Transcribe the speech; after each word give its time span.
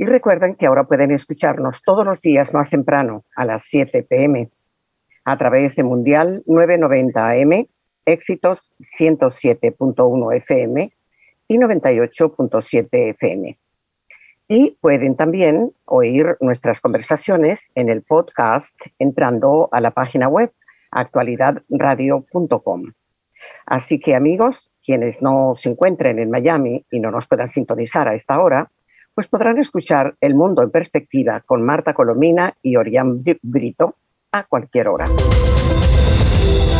Y 0.00 0.06
recuerden 0.06 0.54
que 0.54 0.66
ahora 0.66 0.84
pueden 0.84 1.10
escucharnos 1.10 1.82
todos 1.84 2.06
los 2.06 2.20
días 2.20 2.54
más 2.54 2.70
temprano, 2.70 3.24
a 3.34 3.44
las 3.44 3.64
7 3.64 4.04
pm, 4.04 4.48
a 5.24 5.36
través 5.36 5.74
de 5.74 5.82
Mundial 5.82 6.44
990 6.46 7.30
AM, 7.30 7.66
Éxitos 8.06 8.72
107.1 8.78 10.36
FM 10.36 10.92
y 11.48 11.58
98.7 11.58 12.88
FM. 13.10 13.58
Y 14.46 14.78
pueden 14.80 15.16
también 15.16 15.72
oír 15.84 16.36
nuestras 16.40 16.80
conversaciones 16.80 17.68
en 17.74 17.88
el 17.88 18.02
podcast 18.02 18.80
entrando 19.00 19.68
a 19.72 19.80
la 19.80 19.90
página 19.90 20.28
web 20.28 20.52
actualidadradio.com. 20.92 22.92
Así 23.66 23.98
que 23.98 24.14
amigos, 24.14 24.70
quienes 24.84 25.22
no 25.22 25.54
se 25.56 25.70
encuentren 25.70 26.20
en 26.20 26.30
Miami 26.30 26.86
y 26.88 27.00
no 27.00 27.10
nos 27.10 27.26
puedan 27.26 27.48
sintonizar 27.48 28.06
a 28.06 28.14
esta 28.14 28.38
hora, 28.38 28.70
pues 29.18 29.26
podrán 29.26 29.58
escuchar 29.58 30.14
El 30.20 30.36
Mundo 30.36 30.62
en 30.62 30.70
Perspectiva 30.70 31.42
con 31.44 31.60
Marta 31.60 31.92
Colomina 31.92 32.54
y 32.62 32.76
Orián 32.76 33.24
Brito 33.42 33.96
a 34.30 34.44
cualquier 34.44 34.86
hora. 34.86 35.06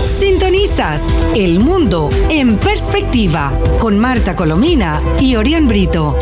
Sintonizas 0.05 1.09
El 1.35 1.59
Mundo 1.59 2.09
en 2.31 2.57
Perspectiva 2.61 3.51
con 3.81 3.99
Marta 3.99 4.37
Colomina 4.37 5.03
y 5.21 5.35
Orián 5.35 5.67
Brito. 5.67 6.17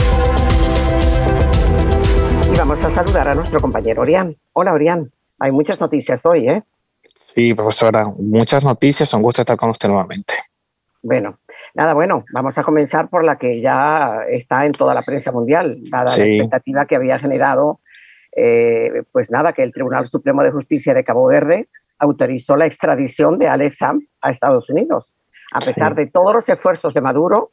Y 2.51 2.56
vamos 2.56 2.83
a 2.83 2.91
saludar 2.92 3.28
a 3.28 3.34
nuestro 3.34 3.61
compañero 3.61 4.01
Orián. 4.01 4.34
Hola 4.55 4.73
Orián, 4.73 5.12
hay 5.39 5.53
muchas 5.53 5.78
noticias 5.78 6.25
hoy, 6.25 6.48
¿eh? 6.48 6.62
Sí, 7.14 7.53
profesora, 7.53 8.06
muchas 8.19 8.64
noticias, 8.64 9.12
un 9.12 9.20
gusto 9.20 9.42
estar 9.42 9.58
con 9.58 9.69
usted 9.69 9.91
nuevamente. 9.91 10.33
Bueno, 11.03 11.41
Nada, 11.77 11.93
bueno, 11.93 12.25
vamos 12.33 12.57
a 12.57 12.63
comenzar 12.63 13.11
por 13.11 13.23
la 13.23 13.37
que 13.37 13.61
ya 13.61 14.21
está 14.31 14.65
en 14.65 14.73
toda 14.73 14.95
la 14.95 15.03
prensa 15.03 15.31
mundial, 15.31 15.77
dada 15.91 16.17
la 16.17 16.25
expectativa 16.25 16.87
que 16.87 16.97
había 16.97 17.19
generado, 17.19 17.81
eh, 18.35 19.03
pues 19.13 19.31
nada, 19.31 19.53
que 19.53 19.63
el 19.63 19.75
Tribunal 19.75 20.09
Supremo 20.09 20.43
de 20.43 20.53
Justicia 20.53 20.95
de 20.95 21.05
Cabo 21.05 21.27
Verde 21.27 21.69
autorizó 21.99 22.57
la 22.57 22.65
extradición 22.65 23.39
de 23.39 23.49
Alex 23.49 23.77
Sam 23.77 24.01
a 24.23 24.31
Estados 24.31 24.71
Unidos, 24.71 25.13
a 25.53 25.59
pesar 25.59 25.95
de 25.95 26.07
todos 26.07 26.35
los 26.35 26.49
esfuerzos 26.49 26.95
de 26.95 27.03
Maduro 27.03 27.51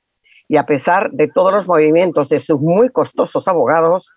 y 0.48 0.56
a 0.56 0.66
pesar 0.66 1.12
de 1.12 1.28
todos 1.28 1.52
los 1.52 1.68
movimientos 1.68 2.30
de 2.30 2.40
sus 2.40 2.62
muy 2.62 2.88
costosos 2.92 3.46
abogados 3.50 4.10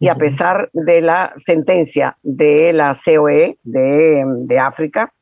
y 0.00 0.08
a 0.08 0.16
pesar 0.16 0.70
de 0.72 1.02
la 1.02 1.34
sentencia 1.36 2.16
de 2.24 2.72
la 2.72 2.96
COE 3.04 3.58
de, 3.62 4.24
de 4.26 4.58
África, 4.58 5.12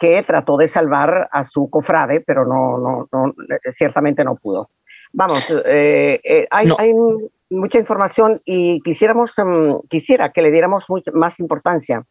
que 0.00 0.22
trató 0.22 0.56
de 0.56 0.66
salvar 0.66 1.28
a 1.30 1.44
su 1.44 1.68
cofrade, 1.68 2.22
pero 2.22 2.46
no, 2.46 2.78
no, 2.78 3.08
no 3.12 3.34
ciertamente 3.70 4.24
no 4.24 4.34
pudo. 4.34 4.70
Vamos, 5.12 5.50
eh, 5.66 6.20
eh, 6.24 6.46
hay, 6.50 6.68
hay, 6.78 6.92
mucha 7.50 7.78
información 7.78 8.40
y 8.44 8.80
quisiéramos, 8.80 9.34
mm, 9.36 9.88
quisiera 9.90 10.30
que 10.30 10.40
le 10.40 10.50
diéramos 10.50 10.86
más 11.12 11.38
importancia. 11.38 12.04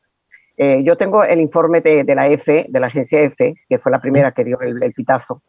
Eh, 0.57 0.83
yo 0.83 0.97
tengo 0.97 1.23
el 1.23 1.39
informe 1.39 1.81
de, 1.81 2.03
de, 2.03 2.15
la 2.15 2.27
EFE, 2.27 2.67
de 2.69 2.79
la 2.79 2.87
agencia 2.87 3.21
EFE, 3.21 3.55
que 3.67 3.79
fue 3.79 3.91
la 3.91 3.99
primera 3.99 4.33
que 4.33 4.43
dio 4.43 4.59
el, 4.59 4.93
pitazo, 4.93 5.41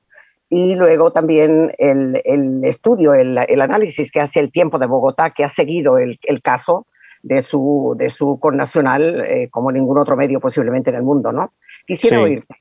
y 0.48 0.77
luego 0.77 1.10
también 1.10 1.75
el, 1.76 2.22
el 2.25 2.64
estudio, 2.64 3.12
el, 3.12 3.37
el, 3.37 3.60
análisis 3.60 4.10
que 4.10 4.20
hace 4.20 4.41
el 4.41 4.50
tiempo 4.50 4.78
de 4.78 4.87
Bogotá, 4.87 5.31
que 5.31 5.44
ha 5.44 5.50
seguido 5.50 5.98
el, 5.98 6.19
caso 6.43 6.87
de 7.22 7.43
su, 7.43 7.97
de 7.98 8.10
su 8.10 8.38
connacional 8.38 9.26
como 9.50 9.72
ningún 9.72 9.98
otro 9.98 10.16
medio 10.16 10.41
posiblemente 10.41 10.91
en 10.91 10.97
el 10.97 11.03
mundo, 11.03 11.32
¿no? 11.32 11.53
Quisiera 11.96 12.22
oírte. 12.22 12.54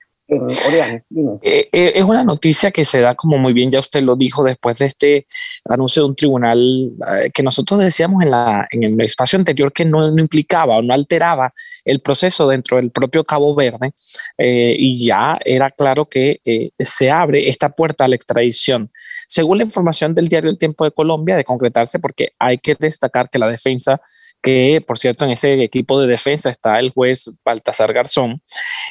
Eh, 1.42 1.70
eh, 1.72 1.92
es 1.96 2.04
una 2.04 2.24
noticia 2.24 2.70
que 2.70 2.86
se 2.86 3.02
da 3.02 3.16
como 3.16 3.40
muy 3.40 3.52
bien, 3.52 3.72
ya 3.72 3.80
usted 3.80 4.04
lo 4.04 4.16
dijo, 4.16 4.44
después 4.44 4.78
de 4.78 4.86
este 4.86 5.28
anuncio 5.66 6.04
de 6.04 6.10
un 6.10 6.16
tribunal 6.16 6.92
eh, 7.08 7.32
que 7.34 7.42
nosotros 7.42 7.80
decíamos 7.80 8.24
en, 8.24 8.32
la, 8.32 8.68
en 8.70 8.84
el 8.84 9.02
espacio 9.02 9.40
anterior 9.40 9.74
que 9.74 9.86
no, 9.86 10.12
no 10.12 10.22
implicaba 10.22 10.78
o 10.78 10.82
no 10.84 10.94
alteraba 10.94 11.52
el 11.84 12.00
proceso 12.02 12.48
dentro 12.48 12.78
del 12.78 12.92
propio 12.92 13.24
Cabo 13.24 13.56
Verde 13.56 13.92
y 14.38 15.06
ya 15.06 15.40
era 15.44 15.72
claro 15.72 16.06
que 16.06 16.42
se 16.78 17.10
abre 17.10 17.50
esta 17.50 17.70
puerta 17.70 18.06
a 18.06 18.08
la 18.08 18.16
extradición. 18.16 18.92
Según 19.28 19.58
la 19.58 19.64
información 19.64 20.14
del 20.14 20.28
diario 20.28 20.50
El 20.50 20.58
Tiempo 20.58 20.86
de 20.86 20.92
Colombia, 20.92 21.38
de 21.38 21.44
concretarse, 21.44 22.00
porque 22.00 22.34
hay 22.38 22.60
que 22.60 22.76
destacar 22.76 23.30
que 23.30 23.40
la 23.40 23.48
defensa 23.48 24.00
que 24.42 24.84
por 24.86 24.98
cierto 24.98 25.26
en 25.26 25.32
ese 25.32 25.62
equipo 25.64 26.00
de 26.00 26.08
defensa 26.08 26.50
está 26.50 26.80
el 26.80 26.92
juez 26.92 27.32
Baltasar 27.44 27.94
Garzón, 27.94 28.42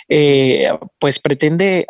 eh, 0.08 0.68
pues 0.98 1.18
pretende 1.18 1.86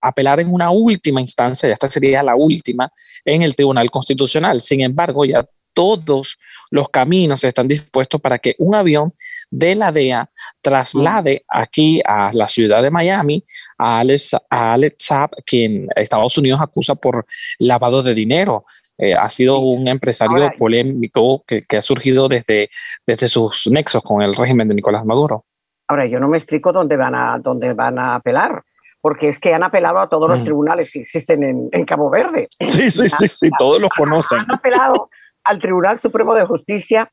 apelar 0.00 0.40
en 0.40 0.52
una 0.52 0.70
última 0.70 1.20
instancia, 1.20 1.68
ya 1.68 1.74
esta 1.74 1.90
sería 1.90 2.22
la 2.22 2.36
última, 2.36 2.90
en 3.24 3.42
el 3.42 3.54
Tribunal 3.54 3.90
Constitucional. 3.90 4.60
Sin 4.60 4.80
embargo, 4.80 5.24
ya 5.24 5.46
todos 5.74 6.38
los 6.70 6.88
caminos 6.88 7.44
están 7.44 7.68
dispuestos 7.68 8.20
para 8.20 8.38
que 8.38 8.54
un 8.58 8.74
avión 8.74 9.14
de 9.50 9.74
la 9.74 9.92
DEA 9.92 10.30
traslade 10.60 11.44
aquí 11.48 12.00
a 12.04 12.30
la 12.32 12.48
ciudad 12.48 12.82
de 12.82 12.90
Miami 12.90 13.44
a 13.78 14.00
Alex, 14.00 14.34
a 14.50 14.72
Alex 14.72 14.96
Saab, 14.98 15.30
quien 15.44 15.88
Estados 15.96 16.36
Unidos 16.38 16.60
acusa 16.60 16.94
por 16.94 17.26
lavado 17.58 18.02
de 18.02 18.14
dinero. 18.14 18.64
Eh, 18.98 19.14
ha 19.14 19.28
sido 19.30 19.58
un 19.58 19.88
empresario 19.88 20.50
polémico 20.56 21.44
que, 21.46 21.64
ha 21.76 21.82
surgido 21.82 22.28
desde, 22.28 22.70
desde 23.06 23.28
sus 23.28 23.66
nexos 23.70 24.02
con 24.02 24.22
el 24.22 24.34
régimen 24.34 24.68
de 24.68 24.74
Nicolás 24.74 25.04
Maduro. 25.04 25.44
Ahora, 25.88 26.06
yo 26.06 26.20
no 26.20 26.28
me 26.28 26.38
explico 26.38 26.72
dónde 26.72 26.96
van 26.96 27.14
a, 27.14 27.38
dónde 27.38 27.72
van 27.74 27.98
a 27.98 28.14
apelar, 28.14 28.62
porque 29.00 29.26
es 29.26 29.40
que 29.40 29.52
han 29.52 29.62
apelado 29.62 29.98
a 29.98 30.08
todos 30.08 30.28
los 30.28 30.40
mm. 30.40 30.44
tribunales 30.44 30.90
que 30.92 31.00
existen 31.00 31.68
en, 31.72 31.84
Cabo 31.84 32.08
Verde. 32.10 32.48
Sí, 32.60 32.90
sí, 32.90 33.08
sí, 33.08 33.28
sí, 33.28 33.50
todos 33.58 33.80
los 33.80 33.90
conocen. 33.90 34.40
Han 34.40 34.52
apelado 34.52 35.10
al 35.44 35.58
Tribunal 35.58 36.00
Supremo 36.00 36.34
de 36.34 36.46
Justicia, 36.46 37.10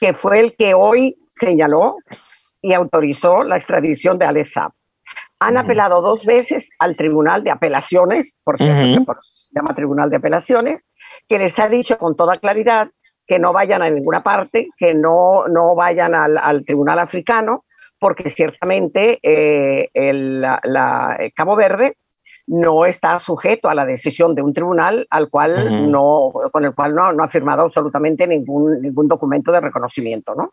que 0.00 0.14
fue 0.14 0.40
el 0.40 0.56
que 0.56 0.74
hoy 0.74 1.16
señaló 1.34 1.96
y 2.62 2.72
autorizó 2.72 3.44
la 3.44 3.56
extradición 3.56 4.18
de 4.18 4.24
Alex 4.24 4.54
Han 5.40 5.56
apelado 5.56 6.00
dos 6.00 6.24
veces 6.24 6.68
al 6.78 6.96
Tribunal 6.96 7.44
de 7.44 7.50
Apelaciones, 7.50 8.38
por 8.42 8.58
cierto, 8.58 9.16
se 9.20 9.54
llama 9.54 9.74
Tribunal 9.74 10.10
de 10.10 10.16
Apelaciones, 10.16 10.84
que 11.28 11.38
les 11.38 11.58
ha 11.58 11.68
dicho 11.68 11.98
con 11.98 12.16
toda 12.16 12.34
claridad 12.34 12.90
que 13.26 13.38
no 13.38 13.52
vayan 13.52 13.82
a 13.82 13.90
ninguna 13.90 14.20
parte, 14.20 14.68
que 14.78 14.94
no, 14.94 15.48
no 15.48 15.74
vayan 15.74 16.14
al, 16.14 16.64
Tribunal 16.64 17.00
Africano, 17.00 17.64
porque 17.98 18.30
ciertamente 18.30 19.18
eh, 19.22 19.88
el, 19.94 20.40
la, 20.40 21.16
eh, 21.18 21.32
Cabo 21.34 21.56
Verde 21.56 21.96
no 22.48 22.86
está 22.86 23.18
sujeto 23.18 23.68
a 23.68 23.74
la 23.74 23.84
decisión 23.84 24.34
de 24.34 24.42
un 24.42 24.54
tribunal 24.54 25.06
al 25.10 25.28
cual 25.28 25.90
no, 25.90 26.32
con 26.52 26.64
el 26.64 26.74
cual 26.74 26.94
no, 26.94 27.12
no, 27.12 27.24
ha 27.24 27.28
firmado 27.28 27.62
absolutamente 27.62 28.24
ningún, 28.26 28.80
ningún 28.82 29.08
documento 29.08 29.50
de 29.50 29.60
reconocimiento. 29.60 30.34
¿no? 30.34 30.48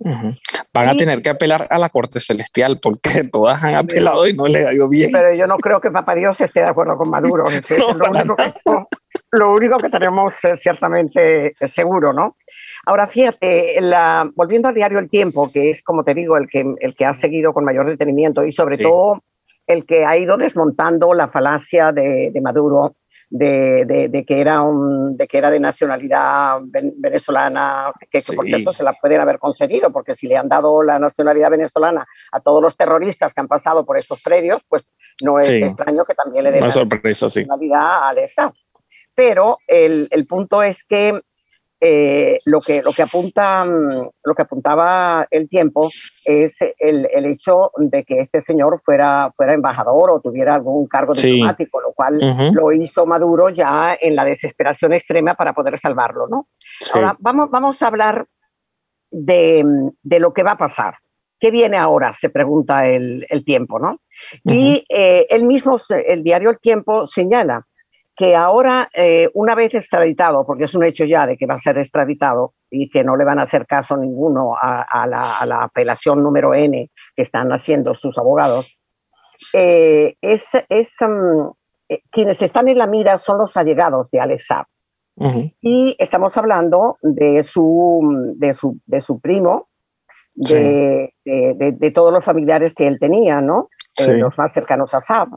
Van 0.73 0.89
a 0.89 0.95
tener 0.95 1.21
que 1.21 1.29
apelar 1.29 1.67
a 1.69 1.77
la 1.77 1.89
Corte 1.89 2.19
Celestial 2.19 2.79
porque 2.81 3.23
todas 3.31 3.63
han 3.63 3.75
apelado 3.75 4.27
y 4.27 4.33
no 4.33 4.47
le 4.47 4.65
ha 4.65 4.73
ido 4.73 4.89
bien. 4.89 5.11
Pero 5.11 5.35
yo 5.35 5.45
no 5.45 5.55
creo 5.57 5.79
que 5.79 5.91
Papá 5.91 6.15
Dios 6.15 6.39
esté 6.41 6.61
de 6.61 6.67
acuerdo 6.67 6.97
con 6.97 7.11
Maduro. 7.11 7.43
lo 9.31 9.53
único 9.53 9.77
que 9.77 9.89
tenemos 9.89 10.33
es 10.43 10.61
ciertamente 10.61 11.53
seguro, 11.67 12.11
¿no? 12.11 12.37
Ahora, 12.85 13.07
fíjate, 13.07 13.79
la, 13.79 14.29
volviendo 14.35 14.67
al 14.67 14.75
diario 14.75 14.99
El 14.99 15.09
Tiempo, 15.09 15.51
que 15.51 15.69
es, 15.69 15.83
como 15.83 16.03
te 16.03 16.13
digo, 16.13 16.37
el 16.37 16.47
que, 16.49 16.65
el 16.79 16.95
que 16.95 17.05
ha 17.05 17.13
seguido 17.13 17.53
con 17.53 17.63
mayor 17.63 17.87
detenimiento 17.87 18.45
y 18.45 18.51
sobre 18.51 18.77
todo 18.77 19.23
el 19.67 19.85
que 19.85 20.05
ha 20.05 20.17
ido 20.17 20.35
desmontando 20.35 21.13
la 21.13 21.29
falacia 21.29 21.93
de, 21.93 22.31
de 22.33 22.41
Maduro 22.41 22.95
de, 23.33 24.09
de, 24.11 24.25
que 24.25 24.39
era 24.39 24.61
un, 24.61 25.17
de 25.17 25.27
que 25.27 25.39
era 25.39 25.49
de 25.49 25.59
nacionalidad 25.59 26.59
venezolana, 26.63 27.91
que, 28.11 28.21
por 28.35 28.45
cierto 28.45 28.71
se 28.71 28.83
la 28.83 28.93
pueden 28.93 29.21
haber 29.21 29.39
concedido, 29.39 29.91
porque 29.91 30.13
si 30.13 30.27
le 30.27 30.37
han 30.37 30.47
dado 30.47 30.83
la 30.83 30.99
nacionalidad 30.99 31.49
venezolana 31.49 32.05
a 32.31 32.39
todos 32.41 32.61
los 32.61 32.77
terroristas 32.77 33.33
que 33.33 33.41
han 33.41 33.47
pasado 33.47 33.85
por 33.85 33.97
esos 33.97 34.21
predios, 34.21 34.61
pues 34.69 34.83
no 35.23 35.39
es 35.39 35.49
extraño 35.49 36.05
que 36.05 36.13
también 36.13 36.43
le 36.43 36.51
den 36.51 36.61
la 36.61 36.67
nacionalidad 36.67 38.09
a 38.09 38.13
esa. 38.13 38.53
Pero 39.15 39.57
el, 39.65 40.07
el 40.11 40.27
punto 40.27 40.61
es 40.61 40.83
que 40.83 41.19
eh, 41.83 42.37
lo 42.45 42.59
que 42.59 42.81
lo 42.81 42.91
que 42.91 43.01
apunta 43.01 43.65
lo 43.65 44.35
que 44.35 44.41
apuntaba 44.41 45.27
el 45.29 45.49
tiempo 45.49 45.89
es 46.23 46.55
el, 46.79 47.07
el, 47.13 47.25
hecho 47.25 47.71
de 47.77 48.03
que 48.03 48.21
este 48.21 48.41
señor 48.41 48.81
fuera 48.83 49.31
fuera 49.35 49.53
embajador 49.53 50.11
o 50.11 50.21
tuviera 50.21 50.55
algún 50.55 50.87
cargo 50.87 51.13
diplomático 51.13 51.81
lo 51.81 51.93
cual 51.93 52.17
lo 52.53 52.71
hizo 52.71 53.05
Maduro 53.05 53.49
ya 53.49 53.97
en 53.99 54.15
la 54.15 54.25
desesperación 54.25 54.93
extrema 54.93 55.35
para 55.35 55.53
poder 55.53 55.77
salvarlo 55.77 56.27
no 56.27 56.47
ahora 56.93 57.15
vamos 57.19 57.49
vamos 57.49 57.81
a 57.81 57.87
hablar 57.87 58.25
de, 59.11 59.63
de, 60.01 60.19
lo 60.19 60.33
que 60.33 60.41
va 60.41 60.53
a 60.53 60.57
pasar. 60.57 60.95
¿qué 61.43 61.51
viene 61.51 61.75
ahora? 61.75 62.13
Se 62.13 62.29
pregunta 62.29 62.87
el, 62.87 63.43
tiempo, 63.45 63.77
¿no? 63.77 63.99
Y 64.45 64.85
eh, 64.87 65.27
el 65.29 65.43
mismo, 65.43 65.77
el 65.89 66.23
diario 66.23 66.51
El 66.51 66.59
Tiempo 66.59 67.05
señala 67.05 67.67
que 68.15 68.35
ahora, 68.35 68.89
eh, 68.93 69.29
una 69.33 69.55
vez 69.55 69.73
extraditado, 69.73 70.45
porque 70.45 70.65
es 70.65 70.75
un 70.75 70.83
hecho 70.83 71.05
ya 71.05 71.25
de 71.25 71.35
que 71.35 71.47
va 71.47 71.55
a 71.55 71.59
ser 71.59 71.77
extraditado 71.79 72.53
y 72.69 72.89
que 72.89 73.03
no 73.03 73.15
le 73.15 73.25
van 73.25 73.39
a 73.39 73.43
hacer 73.43 73.65
caso 73.65 73.97
ninguno 73.97 74.55
a, 74.59 75.05
la, 75.07 75.63
apelación 75.63 76.21
número 76.21 76.53
N 76.53 76.91
que 77.15 77.21
están 77.21 77.51
haciendo 77.51 77.95
sus 77.95 78.17
abogados, 78.17 78.77
eh, 79.53 80.15
es, 80.21 80.43
mm, 80.99 81.47
eh, 81.89 82.01
quienes 82.11 82.41
están 82.41 82.67
en 82.67 82.77
la 82.77 82.87
mira 82.87 83.17
son 83.17 83.39
los 83.39 83.57
allegados 83.57 84.09
de 84.11 84.19
Alex 84.19 84.45
Saab. 84.47 84.65
Y 85.61 85.95
estamos 85.99 86.35
hablando 86.37 86.97
de 87.01 87.43
su, 87.43 88.33
de 88.35 88.53
su, 88.55 88.79
de 88.87 89.01
su 89.01 89.19
primo, 89.19 89.67
de, 90.33 91.13
de, 91.23 91.91
todos 91.91 92.11
los 92.11 92.25
familiares 92.25 92.73
que 92.73 92.87
él 92.87 92.97
tenía, 92.99 93.39
¿no? 93.39 93.69
los 94.07 94.35
más 94.39 94.51
cercanos 94.53 94.91
a 94.95 95.01
Saab. 95.01 95.29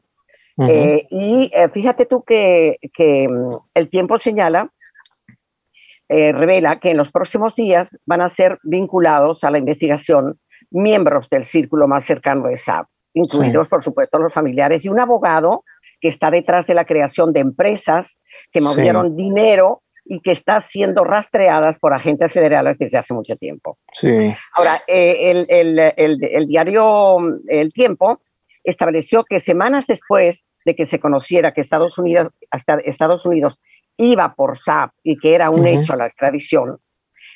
Eh, 0.58 1.06
y 1.10 1.50
eh, 1.52 1.68
fíjate 1.68 2.06
tú 2.06 2.22
que, 2.22 2.78
mm, 2.98 3.56
el 3.74 3.90
tiempo 3.90 4.18
señala, 4.18 4.70
eh, 6.08 6.32
revela 6.32 6.78
que 6.78 6.90
en 6.90 6.96
los 6.96 7.10
próximos 7.10 7.54
días 7.54 7.98
van 8.06 8.20
a 8.20 8.28
ser 8.28 8.58
vinculados 8.62 9.44
a 9.44 9.50
la 9.50 9.58
investigación 9.58 10.38
miembros 10.70 11.28
del 11.28 11.44
círculo 11.44 11.88
más 11.88 12.04
cercano 12.04 12.48
de 12.48 12.56
SAP, 12.56 12.86
incluidos, 13.12 13.68
por 13.68 13.84
supuesto, 13.84 14.18
los 14.18 14.32
familiares 14.32 14.84
y 14.84 14.88
un 14.88 15.00
abogado 15.00 15.64
que 16.00 16.08
está 16.08 16.30
detrás 16.30 16.66
de 16.66 16.74
la 16.74 16.84
creación 16.84 17.32
de 17.32 17.40
empresas 17.40 18.16
que 18.52 18.60
movieron 18.60 19.16
dinero 19.16 19.82
y 20.04 20.20
que 20.20 20.32
está 20.32 20.60
siendo 20.60 21.02
rastreadas 21.04 21.78
por 21.78 21.92
agentes 21.92 22.32
federales 22.32 22.78
desde 22.78 22.98
hace 22.98 23.12
mucho 23.12 23.36
tiempo. 23.36 23.78
Sí. 23.92 24.32
Ahora, 24.54 24.82
el, 24.86 25.46
el, 25.48 25.78
el, 25.96 26.18
el, 26.22 26.46
diario 26.46 27.18
mm, 27.18 27.40
El 27.48 27.72
Tiempo 27.72 28.20
estableció 28.66 29.24
que 29.24 29.40
semanas 29.40 29.86
después 29.86 30.46
de 30.64 30.74
que 30.74 30.84
se 30.84 30.98
conociera 30.98 31.52
que 31.52 31.60
Estados 31.60 31.96
Unidos, 31.96 32.32
hasta 32.50 32.74
Estados 32.84 33.24
Unidos 33.24 33.58
iba 33.96 34.34
por 34.34 34.58
SAP 34.58 34.92
y 35.02 35.16
que 35.16 35.34
era 35.34 35.48
un 35.48 35.66
hecho 35.66 35.96
la 35.96 36.06
extradición, 36.06 36.78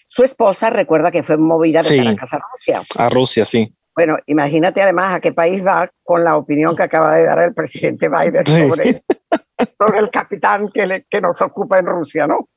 su 0.08 0.24
esposa 0.24 0.70
recuerda 0.70 1.12
que 1.12 1.22
fue 1.22 1.36
movida 1.36 1.80
de 1.82 1.96
Caracas 1.96 2.34
a 2.34 2.40
Rusia. 2.52 2.82
A 2.98 3.08
Rusia, 3.08 3.44
sí. 3.44 3.72
Bueno, 3.94 4.16
imagínate 4.26 4.82
además 4.82 5.14
a 5.14 5.20
qué 5.20 5.32
país 5.32 5.64
va 5.64 5.88
con 6.02 6.24
la 6.24 6.36
opinión 6.36 6.76
que 6.76 6.82
acaba 6.82 7.16
de 7.16 7.24
dar 7.24 7.42
el 7.42 7.54
presidente 7.54 8.08
Biden 8.08 8.46
sobre, 8.46 9.98
el 9.98 10.10
capitán 10.10 10.68
que, 10.72 11.04
que, 11.08 11.20
nos 11.20 11.40
ocupa 11.40 11.78
en 11.78 11.86
Rusia, 11.86 12.26
¿no? 12.26 12.48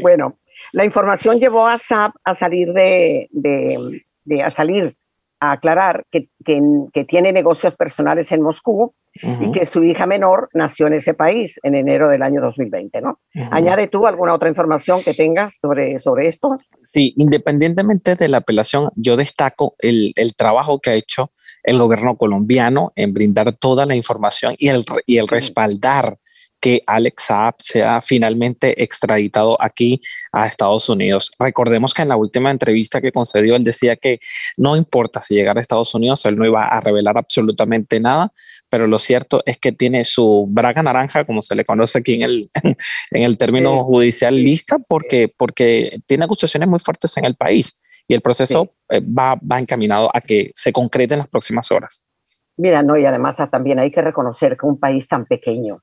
Bueno, 0.00 0.38
la 0.72 0.84
información 0.86 1.38
llevó 1.38 1.66
a 1.66 1.76
SAP 1.76 2.14
a 2.24 2.34
salir 2.34 2.72
de, 2.72 3.28
de, 3.30 4.02
de 4.24 4.42
a 4.42 4.48
salir 4.48 4.96
a 5.42 5.50
aclarar 5.50 6.04
que, 6.12 6.28
que, 6.44 7.04
tiene 7.04 7.32
negocios 7.32 7.74
personales 7.74 8.30
en 8.30 8.42
Moscú 8.42 8.94
y 9.14 9.50
que 9.50 9.66
su 9.66 9.82
hija 9.82 10.06
menor 10.06 10.48
nació 10.54 10.86
en 10.86 10.94
ese 10.94 11.14
país 11.14 11.58
en 11.64 11.74
enero 11.74 12.08
del 12.08 12.22
año 12.22 12.40
2020, 12.40 13.00
¿no? 13.02 13.18
Añade 13.50 13.88
tú 13.88 14.06
alguna 14.06 14.34
otra 14.34 14.48
información 14.48 15.02
que 15.02 15.14
tengas 15.14 15.54
sobre, 15.60 15.98
sobre 15.98 16.28
esto. 16.28 16.56
Sí, 16.84 17.12
independientemente 17.16 18.14
de 18.14 18.28
la 18.28 18.38
apelación, 18.38 18.90
yo 18.94 19.16
destaco 19.16 19.74
el, 19.80 20.12
el 20.14 20.36
trabajo 20.36 20.78
que 20.78 20.90
ha 20.90 20.94
hecho 20.94 21.32
el 21.64 21.78
gobierno 21.78 22.16
colombiano 22.16 22.92
en 22.94 23.12
brindar 23.12 23.52
toda 23.52 23.84
la 23.84 23.96
información 23.96 24.54
y 24.58 24.68
el, 24.68 24.84
y 25.06 25.18
el 25.18 25.26
respaldar 25.26 26.18
que 26.62 26.80
Alex 26.86 27.24
Saab 27.24 27.54
sea 27.58 28.00
finalmente 28.00 28.84
extraditado 28.84 29.60
aquí 29.60 30.00
a 30.30 30.46
Estados 30.46 30.88
Unidos. 30.88 31.32
Recordemos 31.40 31.92
que 31.92 32.02
en 32.02 32.08
la 32.08 32.16
última 32.16 32.52
entrevista 32.52 33.00
que 33.00 33.10
concedió, 33.10 33.56
él 33.56 33.64
decía 33.64 33.96
que 33.96 34.20
no 34.56 34.76
importa 34.76 35.20
si 35.20 35.34
llegara 35.34 35.58
a 35.58 35.62
Estados 35.62 35.92
Unidos, 35.92 36.24
él 36.24 36.36
no 36.36 36.46
iba 36.46 36.68
a 36.68 36.80
revelar 36.80 37.18
absolutamente 37.18 37.98
nada, 37.98 38.32
pero 38.70 38.86
lo 38.86 39.00
cierto 39.00 39.42
es 39.44 39.58
que 39.58 39.72
tiene 39.72 40.04
su 40.04 40.46
braga 40.48 40.84
naranja, 40.84 41.24
como 41.24 41.42
se 41.42 41.56
le 41.56 41.64
conoce 41.64 41.98
aquí 41.98 42.14
en 42.14 42.22
el, 42.22 42.50
en 43.10 43.22
el 43.24 43.36
término 43.36 43.82
judicial, 43.82 44.36
lista 44.36 44.78
porque, 44.78 45.34
porque 45.36 45.98
tiene 46.06 46.24
acusaciones 46.24 46.68
muy 46.68 46.78
fuertes 46.78 47.16
en 47.16 47.24
el 47.24 47.34
país 47.34 48.04
y 48.06 48.14
el 48.14 48.20
proceso 48.20 48.72
eh, 48.88 49.00
va, 49.00 49.34
va 49.34 49.58
encaminado 49.58 50.10
a 50.14 50.20
que 50.20 50.52
se 50.54 50.72
concrete 50.72 51.14
en 51.14 51.18
las 51.18 51.28
próximas 51.28 51.72
horas. 51.72 52.04
Mira, 52.56 52.84
no, 52.84 52.96
y 52.96 53.04
además 53.04 53.36
también 53.50 53.80
hay 53.80 53.90
que 53.90 54.02
reconocer 54.02 54.56
que 54.56 54.66
un 54.66 54.78
país 54.78 55.08
tan 55.08 55.24
pequeño, 55.24 55.82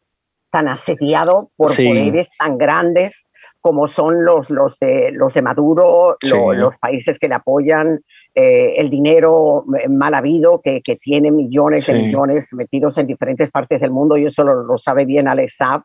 tan 0.51 0.67
asediado 0.67 1.51
por 1.55 1.75
poderes 1.75 2.27
tan 2.37 2.57
grandes 2.57 3.25
como 3.61 3.87
son 3.87 4.23
los, 4.23 4.49
los, 4.49 4.77
de, 4.79 5.11
los 5.11 5.33
de 5.33 5.41
Maduro, 5.41 6.15
los 6.21 6.77
países 6.77 7.17
que 7.19 7.27
le 7.27 7.35
apoyan, 7.35 7.99
eh, 8.33 8.75
el 8.77 8.89
dinero 8.89 9.65
eh, 9.77 9.89
mal 9.89 10.13
habido 10.13 10.61
que, 10.61 10.79
que 10.81 10.95
tiene 10.95 11.29
millones 11.29 11.87
de 11.87 11.93
millones 11.95 12.47
metidos 12.53 12.97
en 12.97 13.07
diferentes 13.07 13.51
partes 13.51 13.81
del 13.81 13.91
mundo, 13.91 14.17
y 14.17 14.25
eso 14.25 14.43
lo, 14.43 14.77
sabe 14.77 15.05
bien 15.05 15.27
Alex 15.27 15.57
Saab, 15.57 15.81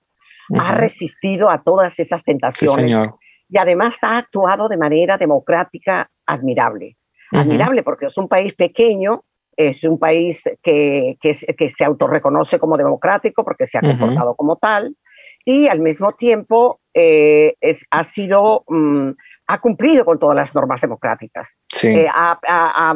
ha 0.57 0.75
resistido 0.77 1.51
a 1.51 1.63
todas 1.63 1.99
esas 1.99 2.23
tentaciones 2.23 3.11
y 3.49 3.59
además 3.59 3.97
ha 4.03 4.19
actuado 4.19 4.69
de 4.69 4.77
manera 4.77 5.17
democrática 5.17 6.11
admirable. 6.27 6.97
Admirable 7.33 7.83
porque 7.83 8.07
es 8.07 8.17
un 8.17 8.29
país 8.29 8.55
pequeño 8.55 9.25
es 9.57 9.83
un 9.85 9.99
país 9.99 10.43
que, 10.63 11.17
que, 11.21 11.35
que 11.57 11.71
se 11.71 11.85
autorreconoce 11.85 12.59
como 12.59 12.77
democrático 12.77 13.45
porque 13.45 13.67
se 13.67 13.79
ha 13.79 13.81
comportado 13.81 14.35
como 14.35 14.57
tal 14.57 14.97
y 15.45 15.69
al 15.69 15.81
mismo 15.81 16.13
tiempo 16.13 16.81
eh, 16.95 17.55
es, 17.61 17.85
ha 17.91 18.05
sido, 18.05 18.65
mm, 18.69 19.11
ha 19.47 19.61
cumplido 19.61 20.05
con 20.05 20.19
todas 20.19 20.37
las 20.37 20.55
normas 20.55 20.81
democráticas. 20.81 21.49
Eh, 21.83 22.07
ha, 22.11 22.39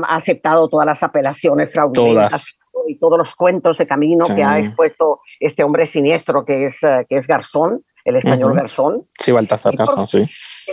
aceptado 0.09 0.69
todas 0.69 0.87
las 0.87 1.03
apelaciones 1.03 1.71
fraudulentas 1.71 2.59
y 2.87 2.97
todos 2.99 3.19
los 3.19 3.35
cuentos 3.35 3.77
de 3.77 3.87
camino 3.87 4.25
que 4.35 4.43
ha 4.43 4.59
expuesto 4.59 5.21
este 5.41 5.63
hombre 5.63 5.85
siniestro 5.87 6.45
que 6.45 6.67
es, 6.67 6.83
eh, 6.83 7.05
que 7.09 7.19
es 7.19 7.27
Garzón, 7.27 7.83
el 8.09 8.17
español 8.17 8.55
Garzón. 8.55 9.07
Sí, 9.13 9.33
Baltasar 9.33 9.77
Garzón, 9.77 10.07
sí. 10.07 10.25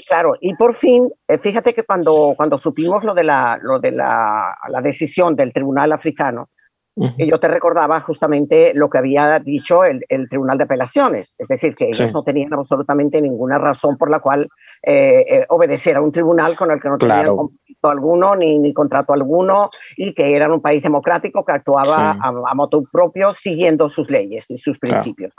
Claro, 0.07 0.33
y 0.41 0.53
por 0.55 0.75
fin, 0.75 1.09
eh, 1.27 1.37
fíjate 1.37 1.73
que 1.73 1.83
cuando, 1.83 2.33
cuando 2.35 2.57
supimos 2.57 3.03
lo 3.03 3.13
de, 3.13 3.23
la, 3.23 3.57
lo 3.61 3.79
de 3.79 3.91
la, 3.91 4.55
la 4.69 4.81
decisión 4.81 5.35
del 5.35 5.53
Tribunal 5.53 5.91
Africano, 5.91 6.49
yo 6.95 7.39
te 7.39 7.47
recordaba 7.47 7.99
justamente 8.01 8.73
lo 8.73 8.89
que 8.89 8.97
había 8.97 9.39
dicho 9.39 9.83
el, 9.83 10.01
el, 10.07 10.29
Tribunal 10.29 10.57
de 10.57 10.63
Apelaciones, 10.63 11.35
es 11.37 11.47
decir, 11.47 11.75
que 11.75 11.87
ellos 11.87 12.11
no 12.13 12.23
tenían 12.23 12.53
absolutamente 12.53 13.21
ninguna 13.21 13.57
razón 13.57 13.97
por 13.97 14.09
la 14.09 14.19
cual 14.19 14.47
eh, 14.81 15.25
eh, 15.27 15.45
obedecer 15.49 15.95
a 15.97 16.01
un 16.01 16.11
tribunal 16.11 16.55
con 16.55 16.71
el 16.71 16.79
que 16.79 16.89
no 16.89 16.97
tenían 16.97 17.35
conflicto 17.35 17.89
alguno 17.89 18.35
ni, 18.35 18.59
ni, 18.59 18.73
contrato 18.73 19.13
alguno 19.13 19.69
y 19.97 20.13
que 20.13 20.35
eran 20.35 20.51
un 20.51 20.61
país 20.61 20.81
democrático 20.83 21.43
que 21.43 21.51
actuaba 21.51 22.17
a, 22.21 22.53
modo 22.53 22.83
propio 22.91 23.33
siguiendo 23.35 23.89
sus 23.89 24.09
leyes 24.09 24.45
y 24.47 24.57
sus 24.57 24.77
principios. 24.77 25.33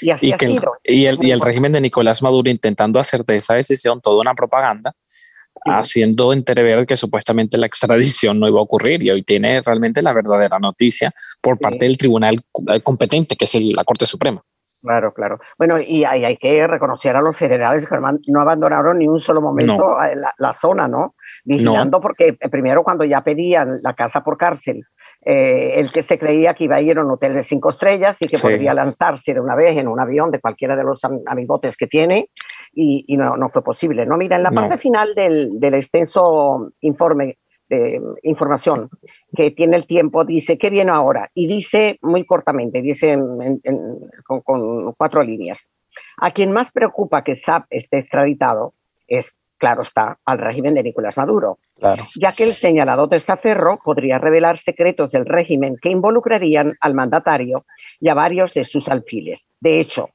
Y 0.00 0.10
así 0.10 0.32
ha 0.32 0.38
sido. 0.38 0.74
y, 0.84 1.06
el, 1.06 1.18
y 1.20 1.30
el 1.32 1.40
régimen 1.40 1.72
de 1.72 1.80
Nicolás 1.80 2.22
Maduro 2.22 2.48
intentando 2.48 3.00
hacer 3.00 3.24
de 3.24 3.36
esa 3.36 3.54
decisión 3.54 4.00
toda 4.00 4.20
una 4.20 4.34
propaganda 4.34 4.94
haciendo 5.64 6.32
entrever 6.32 6.86
que 6.86 6.96
supuestamente 6.96 7.58
la 7.58 7.66
extradición 7.66 8.40
no 8.40 8.48
iba 8.48 8.58
a 8.58 8.62
ocurrir 8.62 9.02
y 9.02 9.10
hoy 9.10 9.22
tiene 9.22 9.60
realmente 9.64 10.02
la 10.02 10.12
verdadera 10.12 10.58
noticia 10.58 11.12
por 11.40 11.58
parte 11.58 11.84
del 11.84 11.96
tribunal 11.96 12.42
eh, 12.68 12.80
competente, 12.80 13.36
que 13.36 13.44
es 13.44 13.54
la 13.54 13.84
Corte 13.84 14.06
Suprema. 14.06 14.42
Claro, 14.82 15.14
claro. 15.14 15.38
Bueno, 15.56 15.80
y 15.80 16.02
hay, 16.02 16.24
hay, 16.24 16.36
que 16.36 16.66
reconocer 16.66 17.14
a 17.14 17.22
los 17.22 17.36
federales 17.36 17.86
que 17.86 17.96
no 18.26 18.40
abandonaron 18.40 18.98
ni 18.98 19.06
un 19.06 19.20
solo 19.20 19.40
momento 19.40 19.96
la, 20.38 20.54
zona, 20.54 20.88
¿no? 20.88 21.14
Vigilando, 21.44 22.00
porque 22.00 22.36
eh, 22.40 22.48
primero 22.48 22.82
cuando 22.82 23.04
ya 23.04 23.22
pedían 23.22 23.78
la 23.80 23.94
casa 23.94 24.24
por 24.24 24.36
cárcel, 24.36 24.82
eh, 25.24 25.74
el 25.76 25.92
que 25.92 26.02
se 26.02 26.18
creía 26.18 26.52
que 26.54 26.64
iba 26.64 26.76
a 26.76 26.80
ir 26.80 26.98
a 26.98 27.04
un 27.04 27.12
hotel 27.12 27.34
de 27.34 27.44
cinco 27.44 27.70
estrellas 27.70 28.16
y 28.20 28.26
que 28.26 28.38
podría 28.38 28.74
lanzarse 28.74 29.32
de 29.32 29.40
una 29.40 29.54
vez 29.54 29.78
en 29.78 29.86
un 29.86 30.00
avión 30.00 30.32
de 30.32 30.40
cualquiera 30.40 30.74
de 30.74 30.82
los 30.82 31.00
amigotes 31.26 31.76
que 31.76 31.86
tiene, 31.86 32.28
y, 32.74 33.16
no, 33.16 33.36
no, 33.36 33.48
fue 33.50 33.62
posible. 33.62 34.06
¿no? 34.06 34.16
Mira, 34.16 34.36
en 34.36 34.42
la 34.42 34.50
parte 34.50 34.78
final 34.78 35.14
del, 35.14 35.60
del, 35.60 35.74
extenso 35.74 36.72
informe 36.80 37.38
de 37.68 38.00
información 38.22 38.90
que 39.36 39.50
tiene 39.50 39.76
el 39.76 39.86
tiempo, 39.86 40.24
dice, 40.24 40.58
¿qué 40.58 40.70
viene 40.70 40.90
ahora? 40.90 41.28
Y 41.34 41.46
dice 41.46 41.98
muy 42.02 42.24
cortamente, 42.24 42.82
dice 42.82 43.16
con, 44.24 44.40
con, 44.40 44.92
cuatro 44.92 45.22
líneas. 45.22 45.60
A 46.18 46.32
quien 46.32 46.52
más 46.52 46.70
preocupa 46.70 47.24
que 47.24 47.34
SAP 47.34 47.64
esté 47.70 47.98
extraditado 47.98 48.74
es, 49.06 49.32
claro 49.56 49.82
está, 49.82 50.18
al 50.24 50.38
régimen 50.38 50.74
de 50.74 50.82
Nicolás 50.82 51.16
Maduro, 51.16 51.58
claro. 51.78 52.02
ya 52.20 52.32
que 52.32 52.44
el 52.44 52.52
señalado 52.52 53.08
testaferro 53.08 53.78
podría 53.82 54.18
revelar 54.18 54.58
secretos 54.58 55.10
del 55.10 55.24
régimen 55.24 55.76
que 55.80 55.88
involucrarían 55.88 56.74
al 56.80 56.94
mandatario 56.94 57.64
y 58.00 58.08
a 58.08 58.14
varios 58.14 58.52
de 58.54 58.64
sus 58.64 58.88
alfiles. 58.88 59.46
De 59.60 59.80
hecho, 59.80 60.10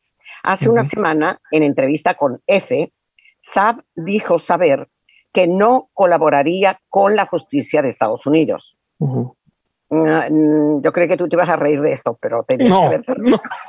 Hace 0.47 0.69
una 0.69 0.85
semana, 0.85 1.41
en 1.51 1.61
entrevista 1.61 2.13
con 2.13 2.41
EFE, 2.47 2.93
Saab 3.41 3.83
dijo 3.95 4.39
saber 4.39 4.87
que 5.33 5.45
no 5.45 5.89
colaboraría 5.93 6.79
con 6.87 7.17
la 7.17 7.25
justicia 7.25 7.81
de 7.81 7.89
Estados 7.89 8.25
Unidos. 8.25 8.77
Ah, 9.91 10.27
mm, 10.29 10.81
yo 10.81 10.93
creo 10.93 11.07
que 11.09 11.17
tú 11.17 11.27
te 11.27 11.35
ibas 11.35 11.49
a 11.49 11.57
reír 11.57 11.81
de 11.81 11.91
esto, 11.91 12.17
pero 12.21 12.45
te 12.47 12.57
no, 12.59 12.91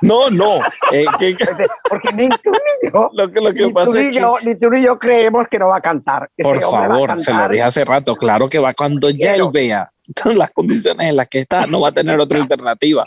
no, 0.03 0.31
no, 0.31 0.59
eh, 0.93 1.05
porque 1.91 2.13
ni 2.15 2.29
tú 2.29 2.51
ni 2.53 2.91
yo, 2.93 3.11
lo 3.13 3.29
que, 3.29 3.41
lo 3.41 3.53
que 3.53 3.67
ni, 3.67 3.73
pasa 3.73 3.91
tú 3.91 3.97
ni, 3.97 4.13
yo 4.13 4.35
ni 4.45 4.55
tú 4.55 4.69
yo 4.77 4.99
creemos 5.01 5.49
que 5.49 5.59
no 5.59 5.67
va 5.67 5.79
a 5.79 5.81
cantar. 5.81 6.31
Por 6.41 6.61
favor, 6.61 7.19
se 7.19 7.35
lo 7.35 7.49
dije 7.49 7.65
hace 7.65 7.85
rato, 7.85 8.15
claro 8.15 8.49
que 8.49 8.61
va 8.61 8.73
cuando 8.73 9.11
ya 9.11 9.35
él 9.35 9.49
vea 9.53 9.91
las 10.37 10.51
condiciones 10.51 11.09
en 11.09 11.17
las 11.17 11.29
que 11.29 11.41
está, 11.41 11.67
no 11.67 11.81
va 11.81 11.89
a 11.89 11.93
tener 11.93 12.19
otra 12.19 12.39
alternativa. 12.39 13.05